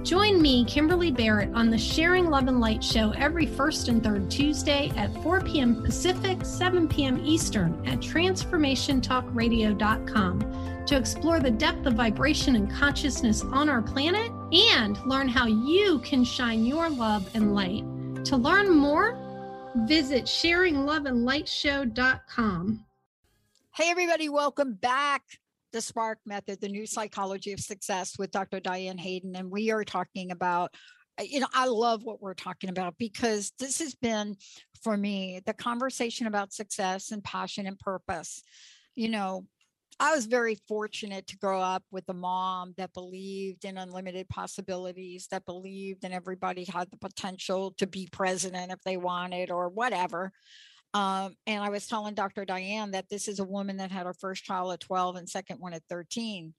[0.05, 4.31] Join me, Kimberly Barrett, on the Sharing Love and Light show every first and third
[4.31, 5.83] Tuesday at 4 p.m.
[5.83, 7.19] Pacific, 7 p.m.
[7.25, 14.99] Eastern at TransformationTalkRadio.com to explore the depth of vibration and consciousness on our planet and
[15.07, 17.85] learn how you can shine your love and light.
[18.27, 19.19] To learn more,
[19.87, 22.85] visit SharingLoveAndLightShow.com.
[23.75, 25.23] Hey, everybody, welcome back.
[25.75, 28.61] The Spark Method, the new psychology of success with Dr.
[28.61, 29.35] Diane Hayden.
[29.35, 30.73] And we are talking about,
[31.19, 34.37] uh, you know, I love what we're talking about because this has been
[34.85, 38.45] for me the conversation about success and passion and purpose.
[38.95, 39.47] You know,
[39.99, 45.27] I was very fortunate to grow up with a mom that believed in unlimited possibilities,
[45.33, 50.31] that believed in everybody had the potential to be president if they wanted or whatever.
[50.95, 52.45] Um, and I was telling Dr.
[52.45, 55.59] Diane that this is a woman that had her first child at 12 and second
[55.59, 56.55] one at 13.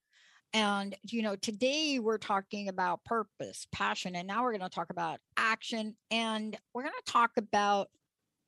[0.53, 4.89] And, you know, today we're talking about purpose, passion, and now we're going to talk
[4.89, 7.87] about action and we're going to talk about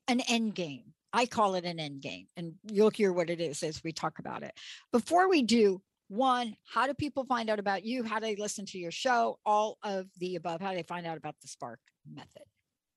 [0.08, 0.94] an end game.
[1.14, 4.20] I call it an end game, and you'll hear what it is as we talk
[4.20, 4.52] about it.
[4.92, 8.04] Before we do, one, how do people find out about you?
[8.04, 9.40] How do they listen to your show?
[9.46, 10.62] All of the above.
[10.62, 11.80] How do they find out about the Spark
[12.14, 12.44] method?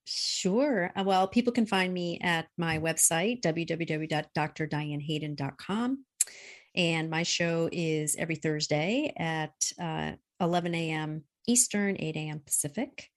[0.05, 0.91] Sure.
[0.95, 6.05] Uh, well, people can find me at my website, www.drdianehayden.com.
[6.75, 11.25] And my show is every Thursday at uh, 11 a.m.
[11.47, 12.41] Eastern, 8 a.m.
[12.45, 13.09] Pacific.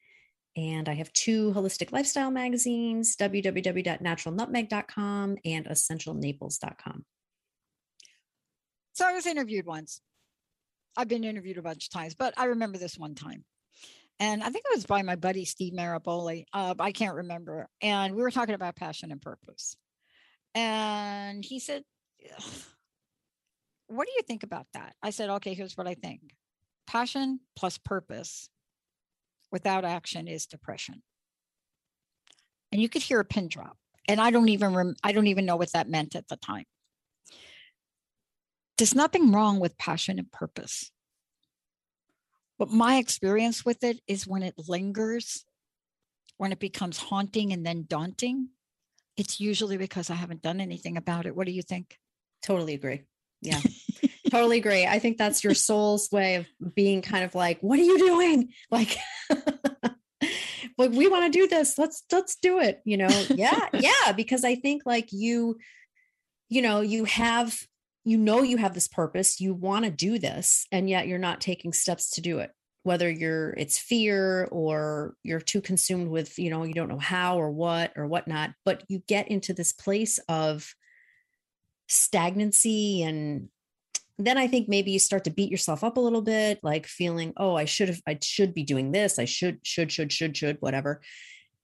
[0.56, 7.04] And I have two holistic lifestyle magazines, www.naturalnutmeg.com and essentialnaples.com.
[8.92, 10.00] So I was interviewed once.
[10.96, 13.44] I've been interviewed a bunch of times, but I remember this one time.
[14.20, 16.44] And I think it was by my buddy Steve Maraboli.
[16.52, 17.68] Uh, I can't remember.
[17.82, 19.76] And we were talking about passion and purpose.
[20.54, 21.82] And he said,
[23.88, 24.94] What do you think about that?
[25.02, 26.20] I said, Okay, here's what I think
[26.86, 28.48] passion plus purpose
[29.50, 31.02] without action is depression.
[32.72, 33.76] And you could hear a pin drop.
[34.06, 36.64] And I don't even rem- I don't even know what that meant at the time.
[38.76, 40.90] There's nothing wrong with passion and purpose.
[42.58, 45.44] But my experience with it is when it lingers,
[46.36, 48.48] when it becomes haunting and then daunting,
[49.16, 51.34] it's usually because I haven't done anything about it.
[51.34, 51.98] What do you think?
[52.42, 53.02] Totally agree.
[53.40, 53.60] Yeah.
[54.30, 54.86] totally agree.
[54.86, 58.52] I think that's your soul's way of being kind of like, what are you doing?
[58.70, 58.96] Like,
[60.78, 61.78] like we want to do this.
[61.78, 62.80] Let's let's do it.
[62.84, 64.12] You know, yeah, yeah.
[64.16, 65.58] Because I think like you,
[66.48, 67.56] you know, you have
[68.04, 71.40] you know you have this purpose, you want to do this, and yet you're not
[71.40, 72.50] taking steps to do it.
[72.82, 77.40] Whether you're it's fear or you're too consumed with, you know, you don't know how
[77.40, 80.74] or what or whatnot, but you get into this place of
[81.88, 83.48] stagnancy and
[84.18, 87.32] then I think maybe you start to beat yourself up a little bit, like feeling,
[87.36, 89.18] oh, I should have, I should be doing this.
[89.18, 91.00] I should, should, should, should, should, whatever.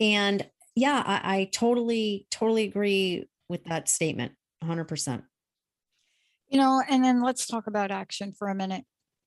[0.00, 4.32] And yeah, I, I totally, totally agree with that statement.
[4.64, 5.22] 100%.
[6.50, 8.84] You know, and then let's talk about action for a minute.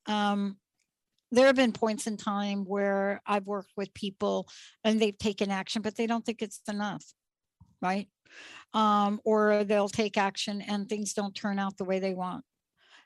[0.07, 0.57] Um,
[1.31, 4.47] there have been points in time where I've worked with people
[4.83, 7.03] and they've taken action, but they don't think it's enough,
[7.81, 8.07] right?
[8.73, 12.43] Um, or they'll take action and things don't turn out the way they want.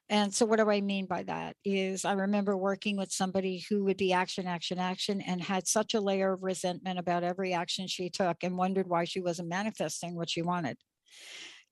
[0.09, 1.57] And so, what do I mean by that?
[1.65, 5.93] Is I remember working with somebody who would be action, action, action, and had such
[5.93, 10.15] a layer of resentment about every action she took and wondered why she wasn't manifesting
[10.15, 10.77] what she wanted.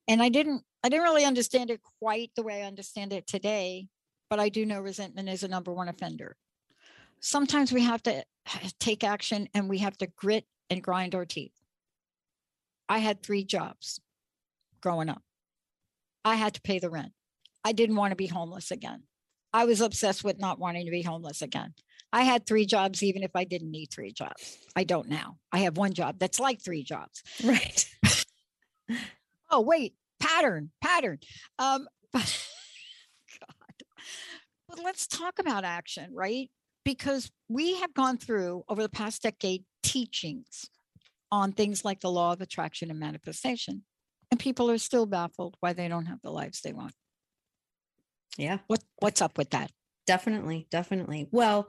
[0.07, 3.87] And I didn't, I didn't really understand it quite the way I understand it today,
[4.29, 6.35] but I do know resentment is a number one offender.
[7.19, 8.23] Sometimes we have to
[8.79, 11.53] take action and we have to grit and grind our teeth.
[12.87, 13.99] I had three jobs
[14.81, 15.23] growing up.
[16.23, 17.13] I had to pay the rent.
[17.63, 19.03] I didn't want to be homeless again.
[19.53, 21.73] I was obsessed with not wanting to be homeless again.
[22.11, 24.57] I had three jobs, even if I didn't need three jobs.
[24.75, 25.37] I don't now.
[25.51, 27.23] I have one job that's like three jobs.
[27.43, 27.89] Right.
[29.49, 31.19] oh, wait, pattern, pattern.
[31.59, 32.47] Um, but
[33.39, 33.87] God.
[34.69, 36.49] But let's talk about action, right?
[36.83, 40.69] Because we have gone through over the past decade teachings
[41.31, 43.83] on things like the law of attraction and manifestation.
[44.31, 46.93] And people are still baffled why they don't have the lives they want.
[48.37, 48.59] Yeah.
[48.67, 49.71] What what's up with that?
[50.07, 51.27] Definitely, definitely.
[51.31, 51.67] Well,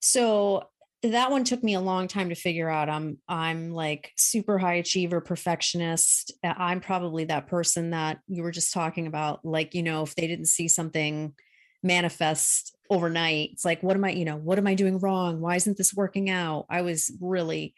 [0.00, 0.68] so
[1.10, 2.88] that one took me a long time to figure out.
[2.88, 6.32] I'm I'm like super high achiever, perfectionist.
[6.42, 9.44] I'm probably that person that you were just talking about.
[9.44, 11.34] Like, you know, if they didn't see something
[11.82, 15.40] manifest overnight, it's like, what am I, you know, what am I doing wrong?
[15.40, 16.66] Why isn't this working out?
[16.70, 17.74] I was really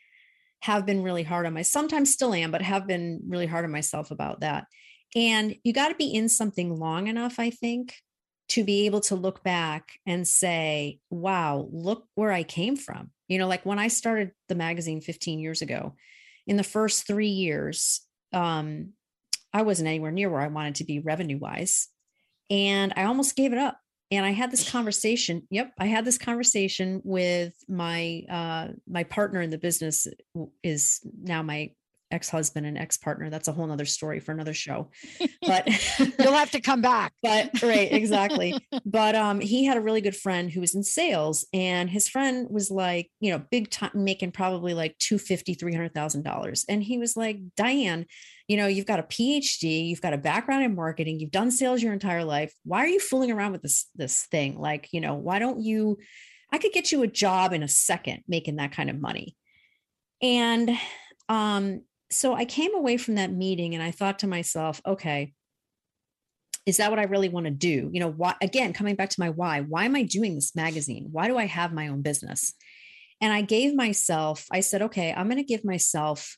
[0.60, 3.70] have been really hard on my sometimes still am, but have been really hard on
[3.70, 4.66] myself about that.
[5.14, 7.94] And you got to be in something long enough, I think,
[8.48, 13.10] to be able to look back and say, wow, look where I came from.
[13.28, 15.94] You know, like when I started the magazine 15 years ago,
[16.46, 18.00] in the first three years,
[18.32, 18.92] um,
[19.52, 21.88] I wasn't anywhere near where I wanted to be revenue wise.
[22.50, 23.78] And I almost gave it up.
[24.10, 25.46] And I had this conversation.
[25.50, 30.06] Yep, I had this conversation with my uh, my partner in the business
[30.62, 31.72] is now my
[32.10, 34.90] ex-husband and ex-partner that's a whole nother story for another show
[35.46, 35.66] but
[36.18, 37.12] you'll have to come back.
[37.22, 38.54] But right exactly.
[38.84, 42.46] But um he had a really good friend who was in sales and his friend
[42.50, 47.16] was like you know big time making probably like 250 300000 dollars and he was
[47.16, 48.06] like diane
[48.46, 51.82] you know you've got a phd you've got a background in marketing you've done sales
[51.82, 54.58] your entire life why are you fooling around with this this thing?
[54.58, 55.98] Like you know why don't you
[56.52, 59.36] i could get you a job in a second making that kind of money.
[60.22, 60.70] And
[61.28, 65.32] um so I came away from that meeting and I thought to myself, okay,
[66.64, 67.90] is that what I really want to do?
[67.92, 71.08] You know, why again, coming back to my why, why am I doing this magazine?
[71.10, 72.54] Why do I have my own business?
[73.20, 76.36] And I gave myself, I said, okay, I'm going to give myself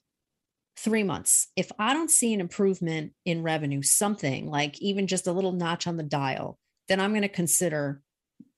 [0.76, 1.48] three months.
[1.56, 5.86] If I don't see an improvement in revenue, something like even just a little notch
[5.86, 8.00] on the dial, then I'm going to consider,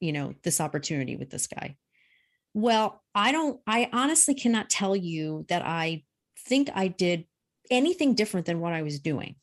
[0.00, 1.76] you know, this opportunity with this guy.
[2.52, 6.02] Well, I don't, I honestly cannot tell you that I
[6.50, 7.24] think I did
[7.70, 9.36] anything different than what I was doing.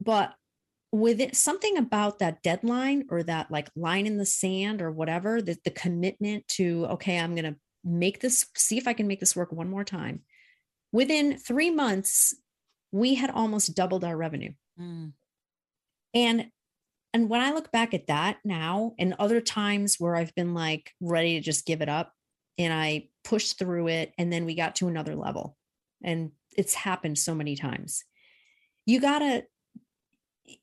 [0.00, 0.32] But
[0.92, 5.42] with it, something about that deadline or that like line in the sand or whatever,
[5.42, 9.20] the, the commitment to, okay, I'm going to make this, see if I can make
[9.20, 10.22] this work one more time.
[10.92, 12.34] Within three months,
[12.92, 14.52] we had almost doubled our revenue.
[14.80, 15.12] Mm.
[16.14, 16.46] And
[17.12, 20.92] and when I look back at that now and other times where I've been like
[21.00, 22.12] ready to just give it up
[22.58, 25.56] and I pushed through it and then we got to another level
[26.02, 28.04] and it's happened so many times.
[28.86, 29.44] You gotta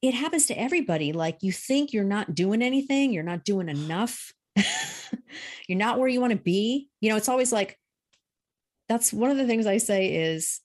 [0.01, 4.31] it happens to everybody like you think you're not doing anything you're not doing enough
[5.67, 7.77] you're not where you want to be you know it's always like
[8.87, 10.61] that's one of the things i say is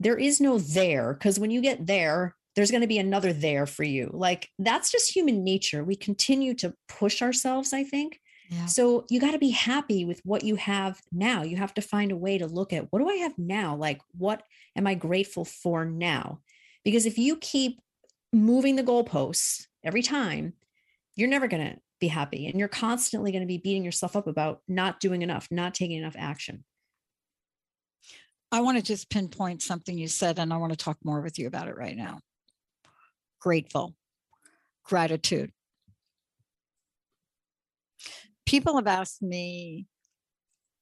[0.00, 3.66] there is no there because when you get there there's going to be another there
[3.66, 8.20] for you like that's just human nature we continue to push ourselves i think
[8.66, 11.42] so you got to be happy with what you have now.
[11.42, 13.74] You have to find a way to look at what do I have now?
[13.74, 14.42] Like, what
[14.76, 16.40] am I grateful for now?
[16.84, 17.80] Because if you keep
[18.32, 20.52] moving the goalposts every time,
[21.16, 22.46] you're never going to be happy.
[22.46, 25.98] And you're constantly going to be beating yourself up about not doing enough, not taking
[25.98, 26.64] enough action.
[28.52, 31.38] I want to just pinpoint something you said, and I want to talk more with
[31.38, 32.20] you about it right now.
[33.40, 33.94] Grateful,
[34.84, 35.50] gratitude
[38.54, 39.84] people have asked me,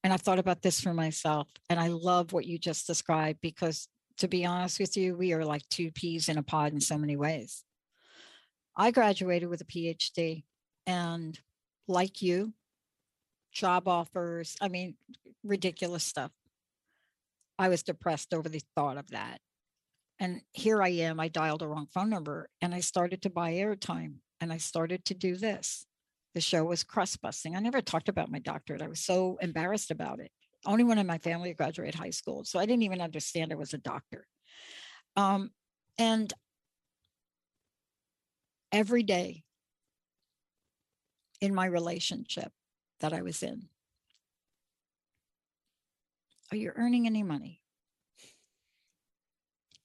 [0.04, 3.88] and I've thought about this for myself, and I love what you just described because
[4.18, 6.98] to be honest with you, we are like two peas in a pod in so
[6.98, 7.64] many ways.
[8.76, 10.44] I graduated with a PhD,
[10.86, 11.40] and
[11.88, 12.52] like you,
[13.52, 14.96] job offers, I mean,
[15.42, 16.30] ridiculous stuff.
[17.58, 19.40] I was depressed over the thought of that.
[20.20, 23.54] And here I am, I dialed a wrong phone number and I started to buy
[23.54, 25.86] airtime and I started to do this
[26.34, 27.54] the show was crust busting.
[27.54, 28.82] I never talked about my doctorate.
[28.82, 30.30] I was so embarrassed about it.
[30.64, 32.44] Only one in my family graduated high school.
[32.44, 34.26] So I didn't even understand I was a doctor.
[35.16, 35.50] Um,
[35.98, 36.32] and
[38.70, 39.42] every day
[41.40, 42.52] in my relationship
[43.00, 43.68] that I was in,
[46.50, 47.60] are you earning any money?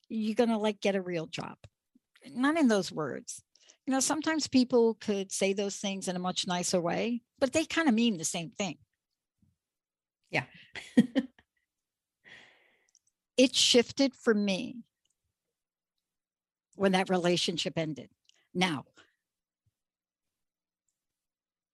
[0.10, 1.58] You're to like get a real job.
[2.30, 3.44] Not in those words,
[3.88, 7.64] you know, sometimes people could say those things in a much nicer way, but they
[7.64, 8.78] kind of mean the same thing.
[10.30, 10.44] Yeah.
[13.38, 14.84] it shifted for me
[16.76, 18.10] when that relationship ended.
[18.54, 18.84] Now,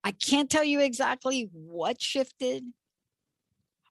[0.04, 2.64] I can't tell you exactly what shifted,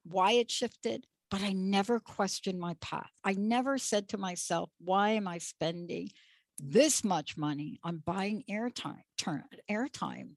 [0.05, 3.11] why it shifted, but I never questioned my path.
[3.25, 6.11] I never said to myself, why am I spending
[6.59, 10.31] this much money on buying airtime turn airtime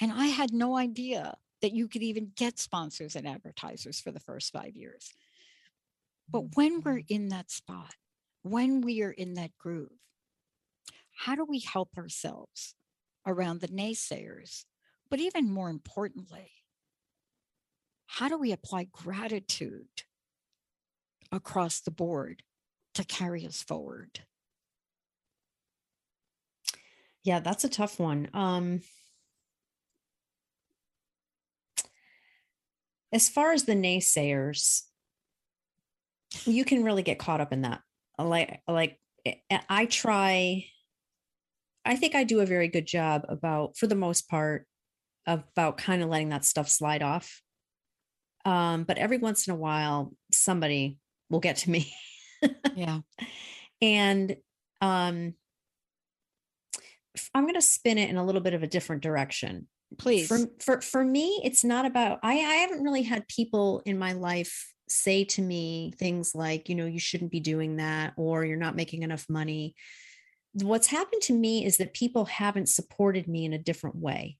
[0.00, 4.20] and i had no idea that you could even get sponsors and advertisers for the
[4.20, 5.12] first five years
[6.28, 7.14] but when we're mm-hmm.
[7.14, 7.94] in that spot
[8.42, 9.88] when we are in that groove
[11.12, 12.74] how do we help ourselves
[13.26, 14.64] around the naysayers
[15.10, 16.50] but even more importantly
[18.06, 20.02] how do we apply gratitude
[21.30, 22.42] across the board
[22.94, 24.20] to carry us forward
[27.24, 28.28] yeah, that's a tough one.
[28.34, 28.80] Um,
[33.12, 34.82] as far as the naysayers,
[36.44, 37.82] you can really get caught up in that.
[38.18, 40.66] Like, like eh, eh, I try.
[41.84, 44.66] I think I do a very good job about, for the most part,
[45.26, 47.42] about kind of letting that stuff slide off.
[48.44, 50.98] Um, but every once in a while, somebody
[51.30, 51.92] will get to me.
[52.74, 53.00] yeah.
[53.82, 54.36] And
[54.82, 55.32] um,
[57.34, 59.68] I'm going to spin it in a little bit of a different direction.
[59.98, 60.28] Please.
[60.28, 64.12] For, for for me, it's not about I, I haven't really had people in my
[64.12, 68.56] life say to me things like, you know, you shouldn't be doing that or you're
[68.56, 69.74] not making enough money.
[70.52, 74.38] What's happened to me is that people haven't supported me in a different way.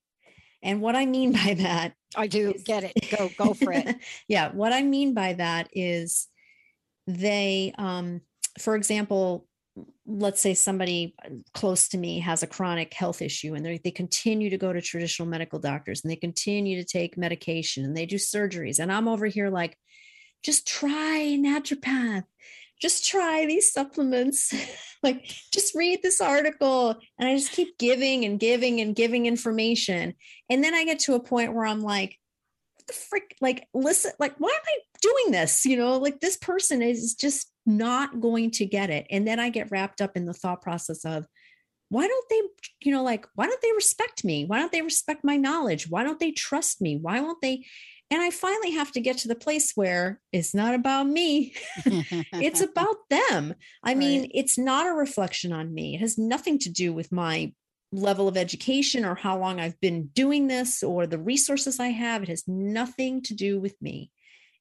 [0.61, 2.93] And what I mean by that, I do is- get it.
[3.17, 3.97] Go, go for it.
[4.27, 6.27] yeah, what I mean by that is
[7.07, 8.21] they um
[8.59, 9.47] for example,
[10.05, 13.91] let's say somebody uh, close to me has a chronic health issue and they they
[13.91, 18.05] continue to go to traditional medical doctors and they continue to take medication and they
[18.05, 19.77] do surgeries and I'm over here like
[20.43, 22.23] just try naturopath.
[22.81, 24.53] Just try these supplements.
[25.03, 26.95] Like just read this article.
[27.17, 30.13] And i just keep giving and giving and giving information.
[30.47, 32.19] And then i get to a point where i'm like
[32.91, 35.65] the frick like listen like why am i doing this?
[35.65, 39.07] You know like this person is just not going to get it.
[39.09, 41.25] And then i get wrapped up in the thought process of
[41.89, 42.41] why don't they
[42.81, 44.45] you know like why don't they respect me?
[44.45, 45.89] Why don't they respect my knowledge?
[45.89, 46.97] Why don't they trust me?
[46.97, 47.65] Why won't they?
[48.09, 51.53] And i finally have to get to the place where it's not about me.
[52.33, 53.55] It's about them.
[53.83, 55.95] I mean it's not a reflection on me.
[55.95, 57.53] It has nothing to do with my
[57.91, 62.23] level of education or how long i've been doing this or the resources i have
[62.23, 64.11] it has nothing to do with me.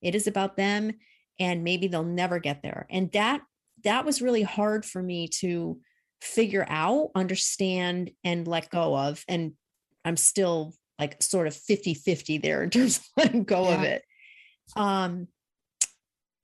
[0.02, 0.92] It is about them
[1.38, 2.86] and maybe they'll never get there.
[2.90, 3.42] And that
[3.84, 5.80] that was really hard for me to
[6.20, 9.24] figure out understand and let go of.
[9.28, 9.52] And
[10.04, 14.02] i'm still like sort of 50 50 there in terms of letting go of it.
[14.76, 15.28] Um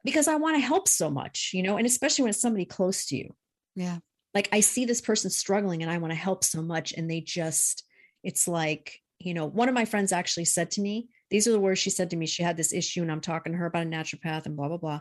[0.04, 3.06] because i want to help so much you know and especially when it's somebody close
[3.06, 3.34] to you.
[3.74, 3.98] Yeah.
[4.36, 7.22] Like I see this person struggling and I want to help so much and they
[7.22, 7.84] just
[8.22, 11.58] it's like you know one of my friends actually said to me these are the
[11.58, 13.84] words she said to me she had this issue and I'm talking to her about
[13.84, 15.00] a naturopath and blah blah blah.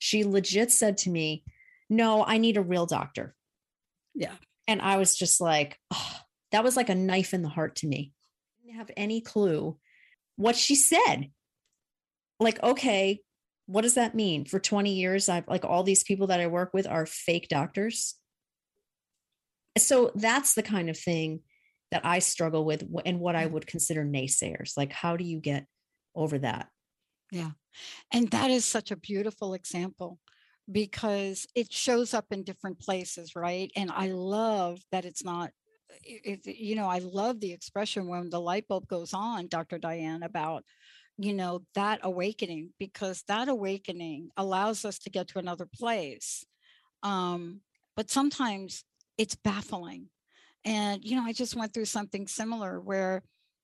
[0.00, 1.44] She legit said to me
[1.88, 3.34] no I need a real doctor.
[4.14, 4.34] Yeah.
[4.68, 6.16] and I was just like oh,
[6.52, 8.12] that was like a knife in the heart to me.
[8.60, 9.78] I didn't have any clue
[10.36, 11.30] what she said.
[12.38, 13.22] Like okay
[13.64, 14.44] what does that mean?
[14.44, 18.16] For 20 years i've like all these people that i work with are fake doctors
[19.78, 21.40] so that's the kind of thing
[21.90, 25.66] that i struggle with and what i would consider naysayers like how do you get
[26.14, 26.68] over that
[27.32, 27.50] Yeah.
[28.12, 30.18] And that is such a beautiful example
[30.70, 33.70] because it shows up in different places, right?
[33.76, 35.50] And I love that it's not,
[36.02, 39.78] it, it- you know, I love the expression when the light bulb goes on, Dr.
[39.78, 40.64] Diane, about,
[41.18, 46.44] you know, that awakening, because that awakening allows us to get to another place.
[47.02, 47.60] Um,
[47.96, 48.84] but sometimes
[49.18, 50.08] it's baffling.
[50.64, 53.22] And, you know, I just went through something similar where,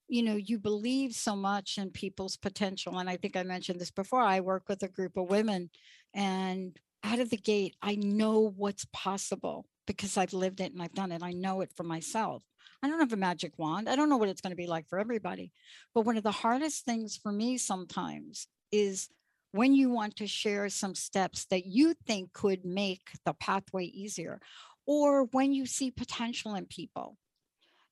[0.08, 2.98] you know, you believe so much in people's potential.
[2.98, 4.20] And I think I mentioned this before.
[4.20, 5.70] I work with a group of women,
[6.12, 10.94] and out of the gate, I know what's possible because I've lived it and I've
[10.94, 11.22] done it.
[11.22, 12.42] I know it for myself.
[12.82, 13.88] I don't have a magic wand.
[13.88, 15.50] I don't know what it's going to be like for everybody.
[15.94, 19.08] But one of the hardest things for me sometimes is
[19.52, 24.40] when you want to share some steps that you think could make the pathway easier,
[24.86, 27.16] or when you see potential in people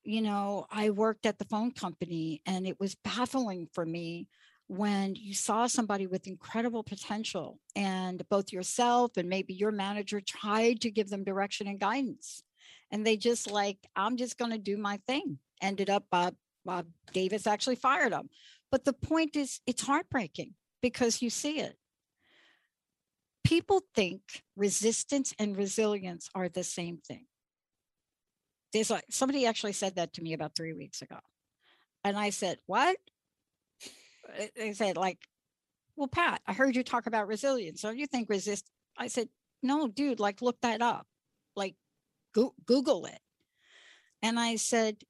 [0.09, 4.27] you know, I worked at the phone company and it was baffling for me
[4.67, 10.81] when you saw somebody with incredible potential and both yourself and maybe your manager tried
[10.81, 12.43] to give them direction and guidance.
[12.91, 15.39] And they just like, I'm just going to do my thing.
[15.61, 16.35] Ended up, Bob,
[16.65, 18.31] Bob Davis actually fired them.
[18.71, 21.77] But the point is, it's heartbreaking because you see it.
[23.49, 24.21] People think
[24.57, 27.25] resistance and resilience are the same thing.
[28.75, 31.17] There's like somebody actually said that to me about three weeks ago.
[32.05, 32.99] And i said what?
[34.29, 35.27] Uh, they said like
[35.97, 37.81] well pat i heard you talk about resilience.
[37.81, 39.31] Don't you think resist i said
[39.63, 41.07] no dude like look that up.
[41.57, 41.75] Like
[42.35, 43.21] go- google it.
[44.21, 45.05] And i said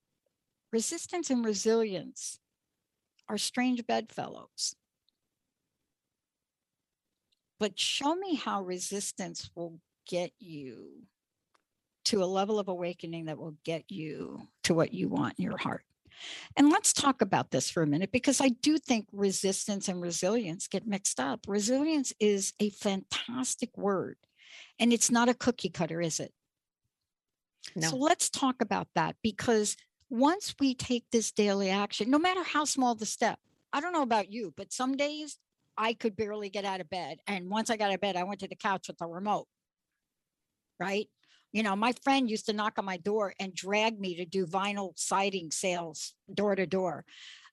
[0.72, 2.38] resistance and resilience
[3.28, 4.76] are strange bedfellows
[7.58, 11.02] but show me how resistance will get you
[12.06, 15.58] to a level of awakening that will get you to what you want in your
[15.58, 15.84] heart.
[16.56, 20.66] And let's talk about this for a minute because I do think resistance and resilience
[20.66, 21.40] get mixed up.
[21.46, 24.16] Resilience is a fantastic word,
[24.80, 26.32] and it's not a cookie cutter, is it?
[27.76, 29.76] no So let's talk about that because
[30.10, 33.38] once we take this daily action, no matter how small the step,
[33.72, 35.36] I don't know about you, but some days
[35.78, 37.18] I could barely get out of bed.
[37.26, 39.46] And once I got out of bed, I went to the couch with the remote.
[40.80, 41.08] Right.
[41.52, 44.46] You know, my friend used to knock on my door and drag me to do
[44.46, 47.04] vinyl siding sales door to door.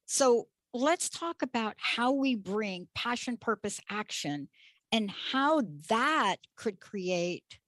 [0.06, 4.50] So let's talk about how we bring passion, purpose, action,
[4.92, 7.60] and how that could create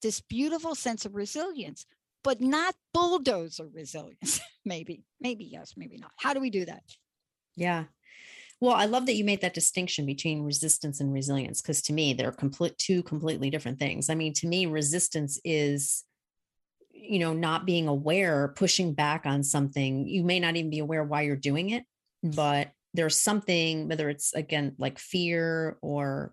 [0.00, 1.86] this beautiful sense of resilience.
[2.22, 4.40] but not bulldozer resilience.
[4.64, 6.10] maybe, maybe yes, maybe not.
[6.16, 6.82] How do we do that?
[7.54, 7.84] Yeah.
[8.64, 12.14] Well, I love that you made that distinction between resistance and resilience because to me,
[12.14, 14.08] they're complete two completely different things.
[14.08, 16.04] I mean, to me, resistance is
[16.90, 20.08] you know not being aware pushing back on something.
[20.08, 21.84] You may not even be aware why you're doing it
[22.24, 26.32] but there's something whether it's again like fear or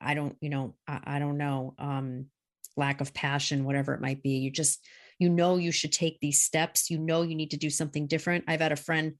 [0.00, 2.26] i don't you know i, I don't know um
[2.78, 4.38] lack of passion whatever it might be.
[4.38, 4.86] You just
[5.18, 6.88] you know you should take these steps.
[6.88, 8.44] You know you need to do something different.
[8.48, 9.14] I've had a friend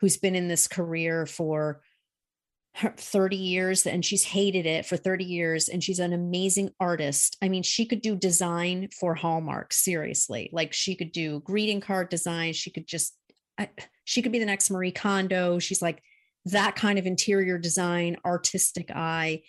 [0.00, 1.80] who's been in this career for
[2.76, 7.36] 30 years and she's hated it for 30 years and she's an amazing artist.
[7.40, 10.50] I mean, she could do design for Hallmark, seriously.
[10.52, 13.16] Like she could do greeting card design, she could just
[13.56, 13.70] I,
[14.02, 15.60] she could be the next Marie Kondo.
[15.60, 16.02] She's like
[16.46, 19.42] that kind of interior design, artistic eye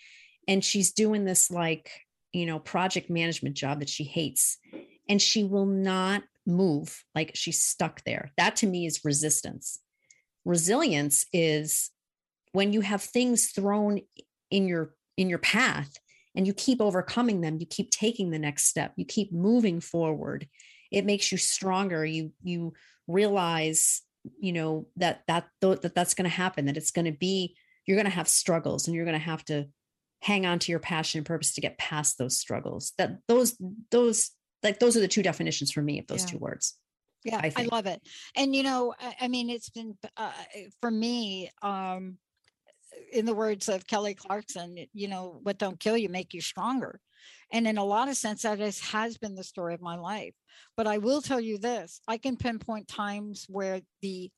[0.48, 1.90] and she's doing this like,
[2.32, 4.58] you know, project management job that she hates
[5.08, 8.32] and she will not move like she's stuck there.
[8.36, 9.80] That to me is resistance.
[10.46, 11.90] Resilience is
[12.52, 14.00] when you have things thrown
[14.50, 15.92] in your in your path
[16.34, 20.46] and you keep overcoming them you keep taking the next step you keep moving forward
[20.90, 22.04] it makes you stronger.
[22.04, 22.72] You you
[23.06, 24.02] realize
[24.40, 27.96] you know that that that that's going to happen that it's going to be you're
[27.96, 29.66] going to have struggles and you're going to have to
[30.20, 32.92] hang on to your passion and purpose to get past those struggles.
[32.98, 33.56] That those
[33.90, 34.30] those
[34.62, 36.30] like those are the two definitions for me of those yeah.
[36.30, 36.76] two words
[37.24, 38.00] yeah I, I, love it
[38.36, 40.32] and you know I, I mean it's been uh,
[40.80, 42.18] for me um
[43.12, 47.00] in the words of Kelly Clarkson, you know, what don't kill you make you stronger.
[47.52, 50.34] And in a lot of sense, that is, has been the story of my life.
[50.76, 54.30] But I will tell you this I can pinpoint times where the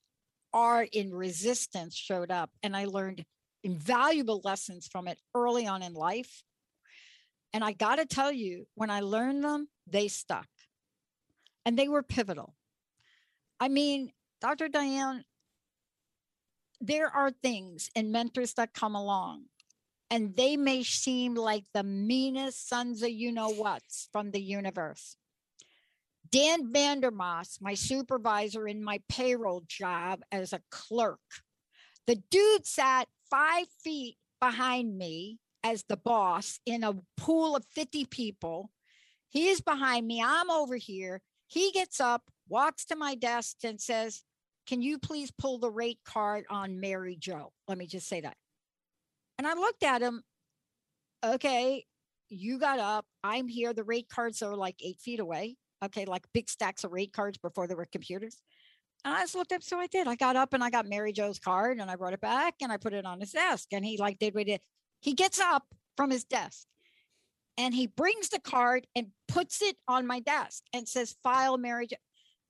[0.52, 3.24] art in resistance showed up, and I learned
[3.62, 6.42] invaluable lessons from it early on in life.
[7.52, 10.48] And I got to tell you, when I learned them, they stuck
[11.64, 12.54] and they were pivotal.
[13.60, 14.68] I mean, Dr.
[14.68, 15.24] Diane,
[16.80, 19.46] there are things and mentors that come along
[20.10, 25.16] and they may seem like the meanest sons of you know what's from the universe.
[26.30, 31.20] Dan Vandermoss, my supervisor in my payroll job as a clerk,
[32.06, 38.04] the dude sat five feet behind me as the boss in a pool of 50
[38.06, 38.70] people.
[39.28, 40.22] He's behind me.
[40.22, 41.20] I'm over here.
[41.46, 44.22] He gets up, walks to my desk, and says,
[44.66, 47.52] can you please pull the rate card on Mary Joe?
[47.68, 48.36] Let me just say that.
[49.38, 50.22] And I looked at him.
[51.24, 51.84] Okay,
[52.28, 53.06] you got up.
[53.24, 53.72] I'm here.
[53.72, 55.56] The rate cards are like eight feet away.
[55.82, 58.42] Okay, like big stacks of rate cards before there were computers.
[59.04, 59.62] And I just looked up.
[59.62, 60.06] So I did.
[60.06, 62.70] I got up and I got Mary Joe's card and I brought it back and
[62.70, 63.68] I put it on his desk.
[63.72, 64.60] And he like did what he did.
[65.00, 65.64] He gets up
[65.96, 66.66] from his desk
[67.56, 71.86] and he brings the card and puts it on my desk and says, file Mary
[71.86, 71.96] Jo.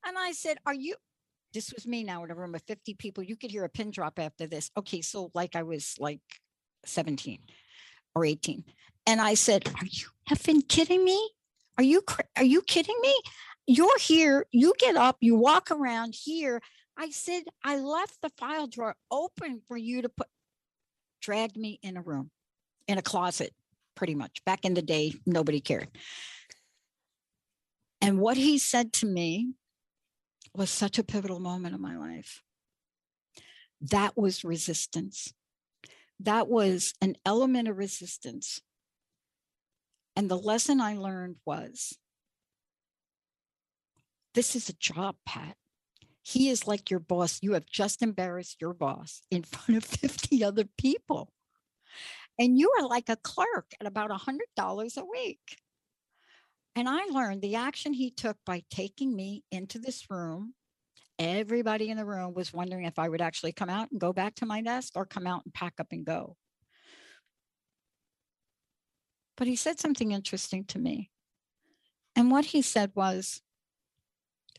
[0.04, 0.94] And I said, Are you
[1.54, 3.24] this was me now in a room of 50 people.
[3.24, 4.70] You could hear a pin drop after this.
[4.76, 6.20] Okay, so like I was like
[6.84, 7.38] 17
[8.14, 8.64] or 18.
[9.06, 11.30] And I said, Are you effing kidding me?
[11.78, 12.02] Are you
[12.36, 13.14] are you kidding me?
[13.66, 16.60] You're here, you get up, you walk around here.
[16.96, 20.26] I said, I left the file drawer open for you to put
[21.20, 22.30] dragged me in a room,
[22.86, 23.52] in a closet,
[23.94, 24.44] pretty much.
[24.44, 25.88] Back in the day, nobody cared.
[28.00, 29.52] And what he said to me
[30.54, 32.42] was such a pivotal moment in my life.
[33.80, 35.32] That was resistance.
[36.20, 38.60] That was an element of resistance.
[40.16, 41.96] And the lesson I learned was
[44.34, 45.56] this is a job, Pat.
[46.22, 47.38] He is like your boss.
[47.42, 51.32] You have just embarrassed your boss in front of 50 other people.
[52.38, 55.58] And you are like a clerk at about $100 a week.
[56.78, 60.54] And I learned the action he took by taking me into this room.
[61.18, 64.36] Everybody in the room was wondering if I would actually come out and go back
[64.36, 66.36] to my desk or come out and pack up and go.
[69.36, 71.10] But he said something interesting to me.
[72.14, 73.42] And what he said was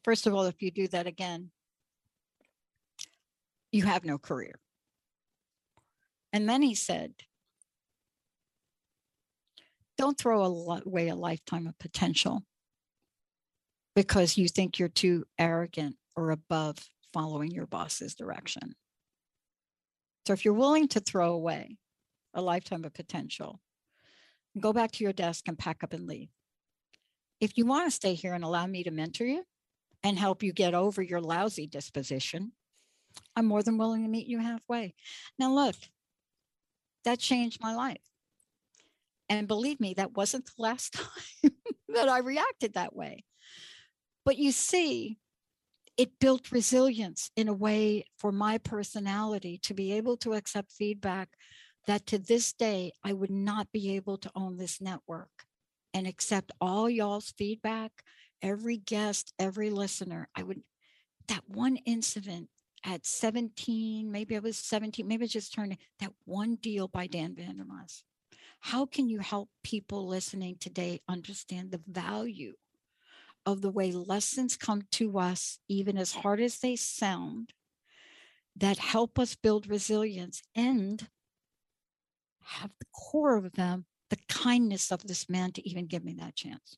[0.03, 1.51] first of all, if you do that again,
[3.71, 4.59] you have no career.
[6.33, 7.13] And then he said,
[9.99, 12.41] don't throw away a lifetime of potential
[13.97, 16.77] because you think you're too arrogant or above
[17.13, 18.75] following your boss's direction.
[20.25, 21.75] So if you're willing to throw away
[22.33, 23.59] a lifetime of potential,
[24.57, 26.29] go back to your desk and pack up and leave.
[27.41, 29.43] If you want to stay here and allow me to mentor you
[30.01, 32.53] and help you get over your lousy disposition,
[33.35, 34.93] I'm more than willing to meet you halfway.
[35.37, 35.75] Now, look,
[37.03, 38.08] that changed my life.
[39.29, 40.93] And believe me, that wasn't the last
[41.43, 41.51] time
[41.89, 43.23] that I reacted that way.
[44.25, 45.17] But you see,
[45.97, 51.29] it built resilience in a way for my personality to be able to accept feedback
[51.87, 55.29] that to this day I would not be able to own this network
[55.93, 57.91] and accept all y'all's feedback,
[58.41, 60.29] every guest, every listener.
[60.35, 60.61] I would,
[61.27, 62.49] that one incident
[62.85, 67.35] at 17, maybe I was 17, maybe I just turned that one deal by Dan
[67.35, 68.03] Vandermas.
[68.59, 72.53] How can you help people listening today understand the value
[73.45, 77.53] of the way lessons come to us, even as hard as they sound,
[78.55, 81.07] that help us build resilience and
[82.41, 86.35] have the core of them the kindness of this man to even give me that
[86.35, 86.77] chance.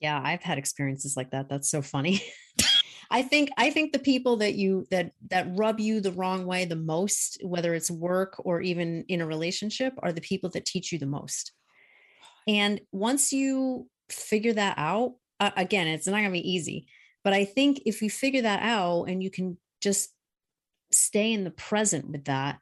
[0.00, 1.48] Yeah, I've had experiences like that.
[1.48, 2.22] That's so funny.
[3.10, 6.64] I think I think the people that you that that rub you the wrong way
[6.64, 10.92] the most, whether it's work or even in a relationship, are the people that teach
[10.92, 11.52] you the most.
[12.46, 16.86] And once you figure that out, uh, again, it's not going to be easy,
[17.24, 20.12] but I think if you figure that out and you can just
[20.92, 22.58] stay in the present with that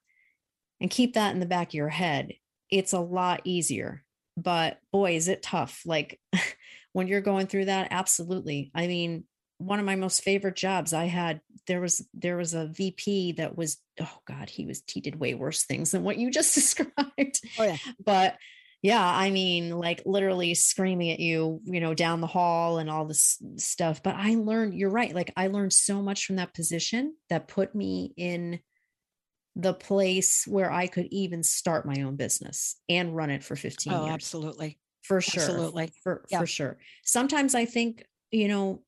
[0.80, 2.32] and keep that in the back of your head,
[2.70, 4.02] it's a lot easier.
[4.36, 5.82] But boy, is it tough.
[5.84, 6.18] Like
[6.92, 8.70] when you're going through that, absolutely.
[8.74, 9.24] I mean,
[9.58, 13.56] one of my most favorite jobs I had, there was there was a VP that
[13.56, 17.40] was, oh God, he was he did way worse things than what you just described.
[17.58, 17.76] Oh yeah.
[18.04, 18.36] But
[18.84, 23.06] yeah i mean like literally screaming at you you know down the hall and all
[23.06, 27.16] this stuff but i learned you're right like i learned so much from that position
[27.30, 28.60] that put me in
[29.56, 33.92] the place where i could even start my own business and run it for 15
[33.92, 35.90] oh, years absolutely for sure Absolutely.
[36.02, 36.40] for Yeah.
[36.40, 38.82] for sure sometimes i think you know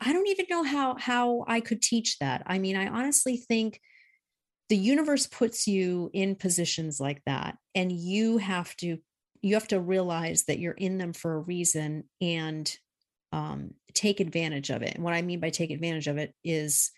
[0.00, 2.42] i don't even know how how i could teach that.
[2.46, 3.80] I mean i honestly think
[4.68, 8.98] the universe puts you in positions like that and you have to
[9.40, 12.76] you have to realize that you're in them for a reason and
[13.30, 14.94] um, take advantage of it.
[14.94, 16.90] And what i mean by take advantage of it is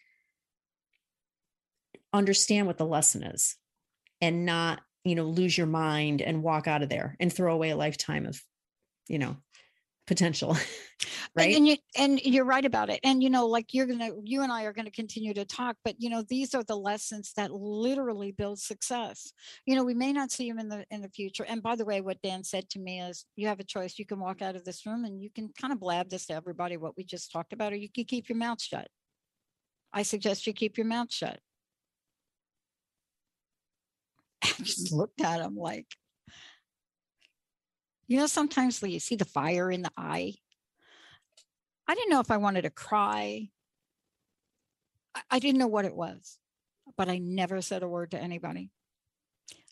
[2.12, 3.56] understand what the lesson is
[4.20, 7.70] and not you know lose your mind and walk out of there and throw away
[7.70, 8.40] a lifetime of
[9.08, 9.36] you know
[10.06, 13.00] potential And- right And, you and you're right about it.
[13.04, 15.94] And you know, like you're gonna, you and I are gonna continue to talk, but
[15.98, 19.32] you know, these are the lessons that literally build success.
[19.66, 21.44] You know, we may not see them in the in the future.
[21.48, 23.98] And by the way, what Dan said to me is, you have a choice.
[23.98, 26.34] You can walk out of this room and you can kind of blab this to
[26.34, 28.88] everybody what we just talked about, or you can keep your mouth shut.
[29.92, 31.38] I suggest you keep your mouth shut.
[34.44, 35.86] I just looked at him like,
[38.10, 40.34] you know, sometimes when you see the fire in the eye,
[41.86, 43.48] I didn't know if I wanted to cry.
[45.14, 46.36] I, I didn't know what it was,
[46.96, 48.68] but I never said a word to anybody.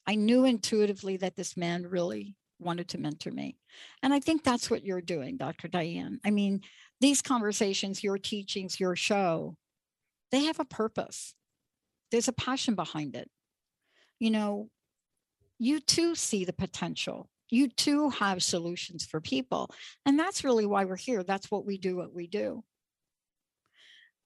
[0.06, 3.58] I knew intuitively that this man really wanted to mentor me.
[4.04, 5.66] And I think that's what you're doing, Dr.
[5.66, 6.20] Diane.
[6.24, 6.60] I mean,
[7.00, 9.56] these conversations, your teachings, your show,
[10.30, 11.34] they have a purpose.
[12.12, 13.28] There's a passion behind it.
[14.20, 14.68] You know,
[15.58, 17.28] you too see the potential.
[17.50, 19.70] You too have solutions for people.
[20.04, 21.22] And that's really why we're here.
[21.22, 22.62] That's what we do, what we do.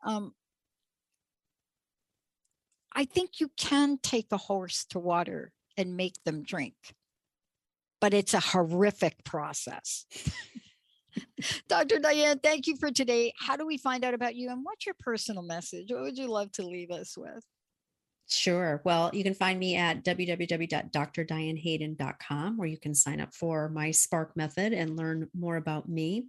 [0.04, 0.34] Um,
[2.94, 6.74] I think you can take a horse to water and make them drink,
[8.00, 10.04] but it's a horrific process.
[11.68, 11.98] Dr.
[11.98, 13.32] Diane, thank you for today.
[13.38, 15.90] How do we find out about you and what's your personal message?
[15.90, 17.44] What would you love to leave us with?
[18.34, 18.80] Sure.
[18.84, 24.34] Well, you can find me at www.drdianehayden.com where you can sign up for my Spark
[24.36, 26.28] method and learn more about me.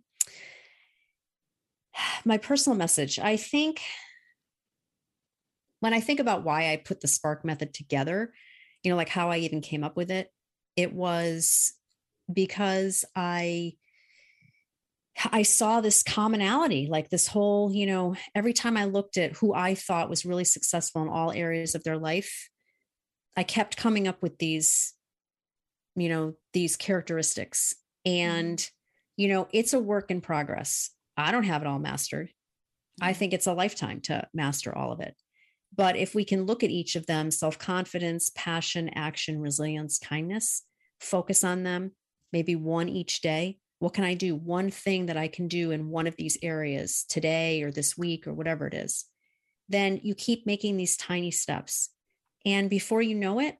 [2.25, 3.81] My personal message I think
[5.79, 8.33] when I think about why I put the Spark method together,
[8.83, 10.31] you know, like how I even came up with it,
[10.77, 11.73] it was
[12.31, 13.73] because I
[15.31, 19.53] I saw this commonality, like this whole, you know, every time I looked at who
[19.53, 22.49] I thought was really successful in all areas of their life,
[23.37, 24.93] I kept coming up with these,
[25.95, 27.75] you know, these characteristics.
[28.07, 28.29] Mm-hmm.
[28.29, 28.69] And,
[29.17, 30.89] you know, it's a work in progress.
[31.15, 32.29] I don't have it all mastered.
[33.01, 33.19] I mm-hmm.
[33.19, 35.15] think it's a lifetime to master all of it.
[35.75, 40.63] But if we can look at each of them self confidence, passion, action, resilience, kindness,
[40.99, 41.91] focus on them,
[42.31, 43.57] maybe one each day.
[43.83, 44.33] What can I do?
[44.33, 48.25] One thing that I can do in one of these areas today or this week
[48.25, 49.03] or whatever it is.
[49.67, 51.89] Then you keep making these tiny steps.
[52.45, 53.57] And before you know it,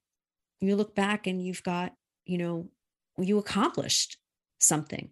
[0.62, 1.92] you look back and you've got,
[2.26, 2.70] you know,
[3.18, 4.18] you accomplished
[4.60, 5.10] something.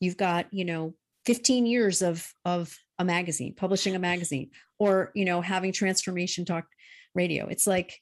[0.00, 0.94] You've got, you know,
[1.26, 4.50] 15 years of of a magazine, publishing a magazine,
[4.80, 6.66] or you know, having transformation talk
[7.14, 7.46] radio.
[7.46, 8.00] It's like,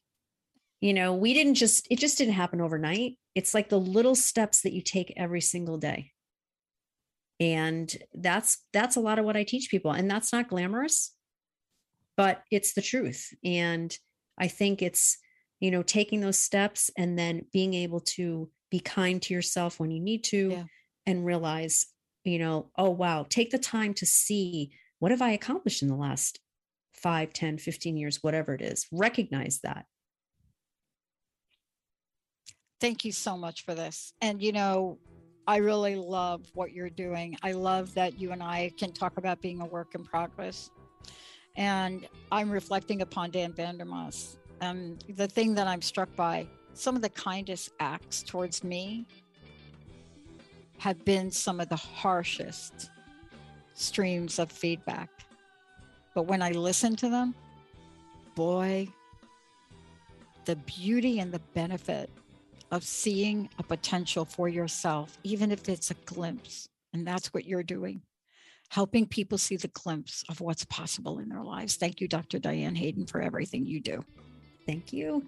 [0.81, 3.18] you know, we didn't just it just didn't happen overnight.
[3.35, 6.12] It's like the little steps that you take every single day.
[7.41, 11.14] And that's that's a lot of what i teach people and that's not glamorous
[12.16, 13.99] but it's the truth and
[14.39, 15.18] i think it's
[15.61, 19.91] you know taking those steps and then being able to be kind to yourself when
[19.91, 20.64] you need to Yeah.
[21.07, 21.87] and realize
[22.24, 25.97] you know oh wow take the time to see what have i accomplished in the
[25.97, 26.39] last
[26.95, 29.87] 5 10 15 years whatever it is recognize that
[32.80, 34.12] Thank you so much for this.
[34.20, 34.99] And you know,
[35.47, 37.36] I really love what you're doing.
[37.42, 40.70] I love that you and I can talk about being a work in progress.
[41.57, 44.36] And I'm reflecting upon Dan Vandermas.
[44.61, 49.07] And the thing that I'm struck by, some of the kindest acts towards me
[50.78, 52.90] have been some of the harshest
[53.74, 55.11] streams of feedback.
[56.14, 57.34] But when I listen to them,
[58.34, 58.88] boy,
[60.47, 62.11] the beauty and the benefit
[62.75, 66.68] of seeing a potential for yourself, even if it's a glimpse.
[66.93, 68.03] And that's what you're doing,
[68.68, 71.77] helping people see the glimpse of what's possible in their lives.
[71.77, 72.41] Thank you, Dr.
[72.41, 74.05] Diane Hayden, for everything you do.
[74.66, 75.25] thank you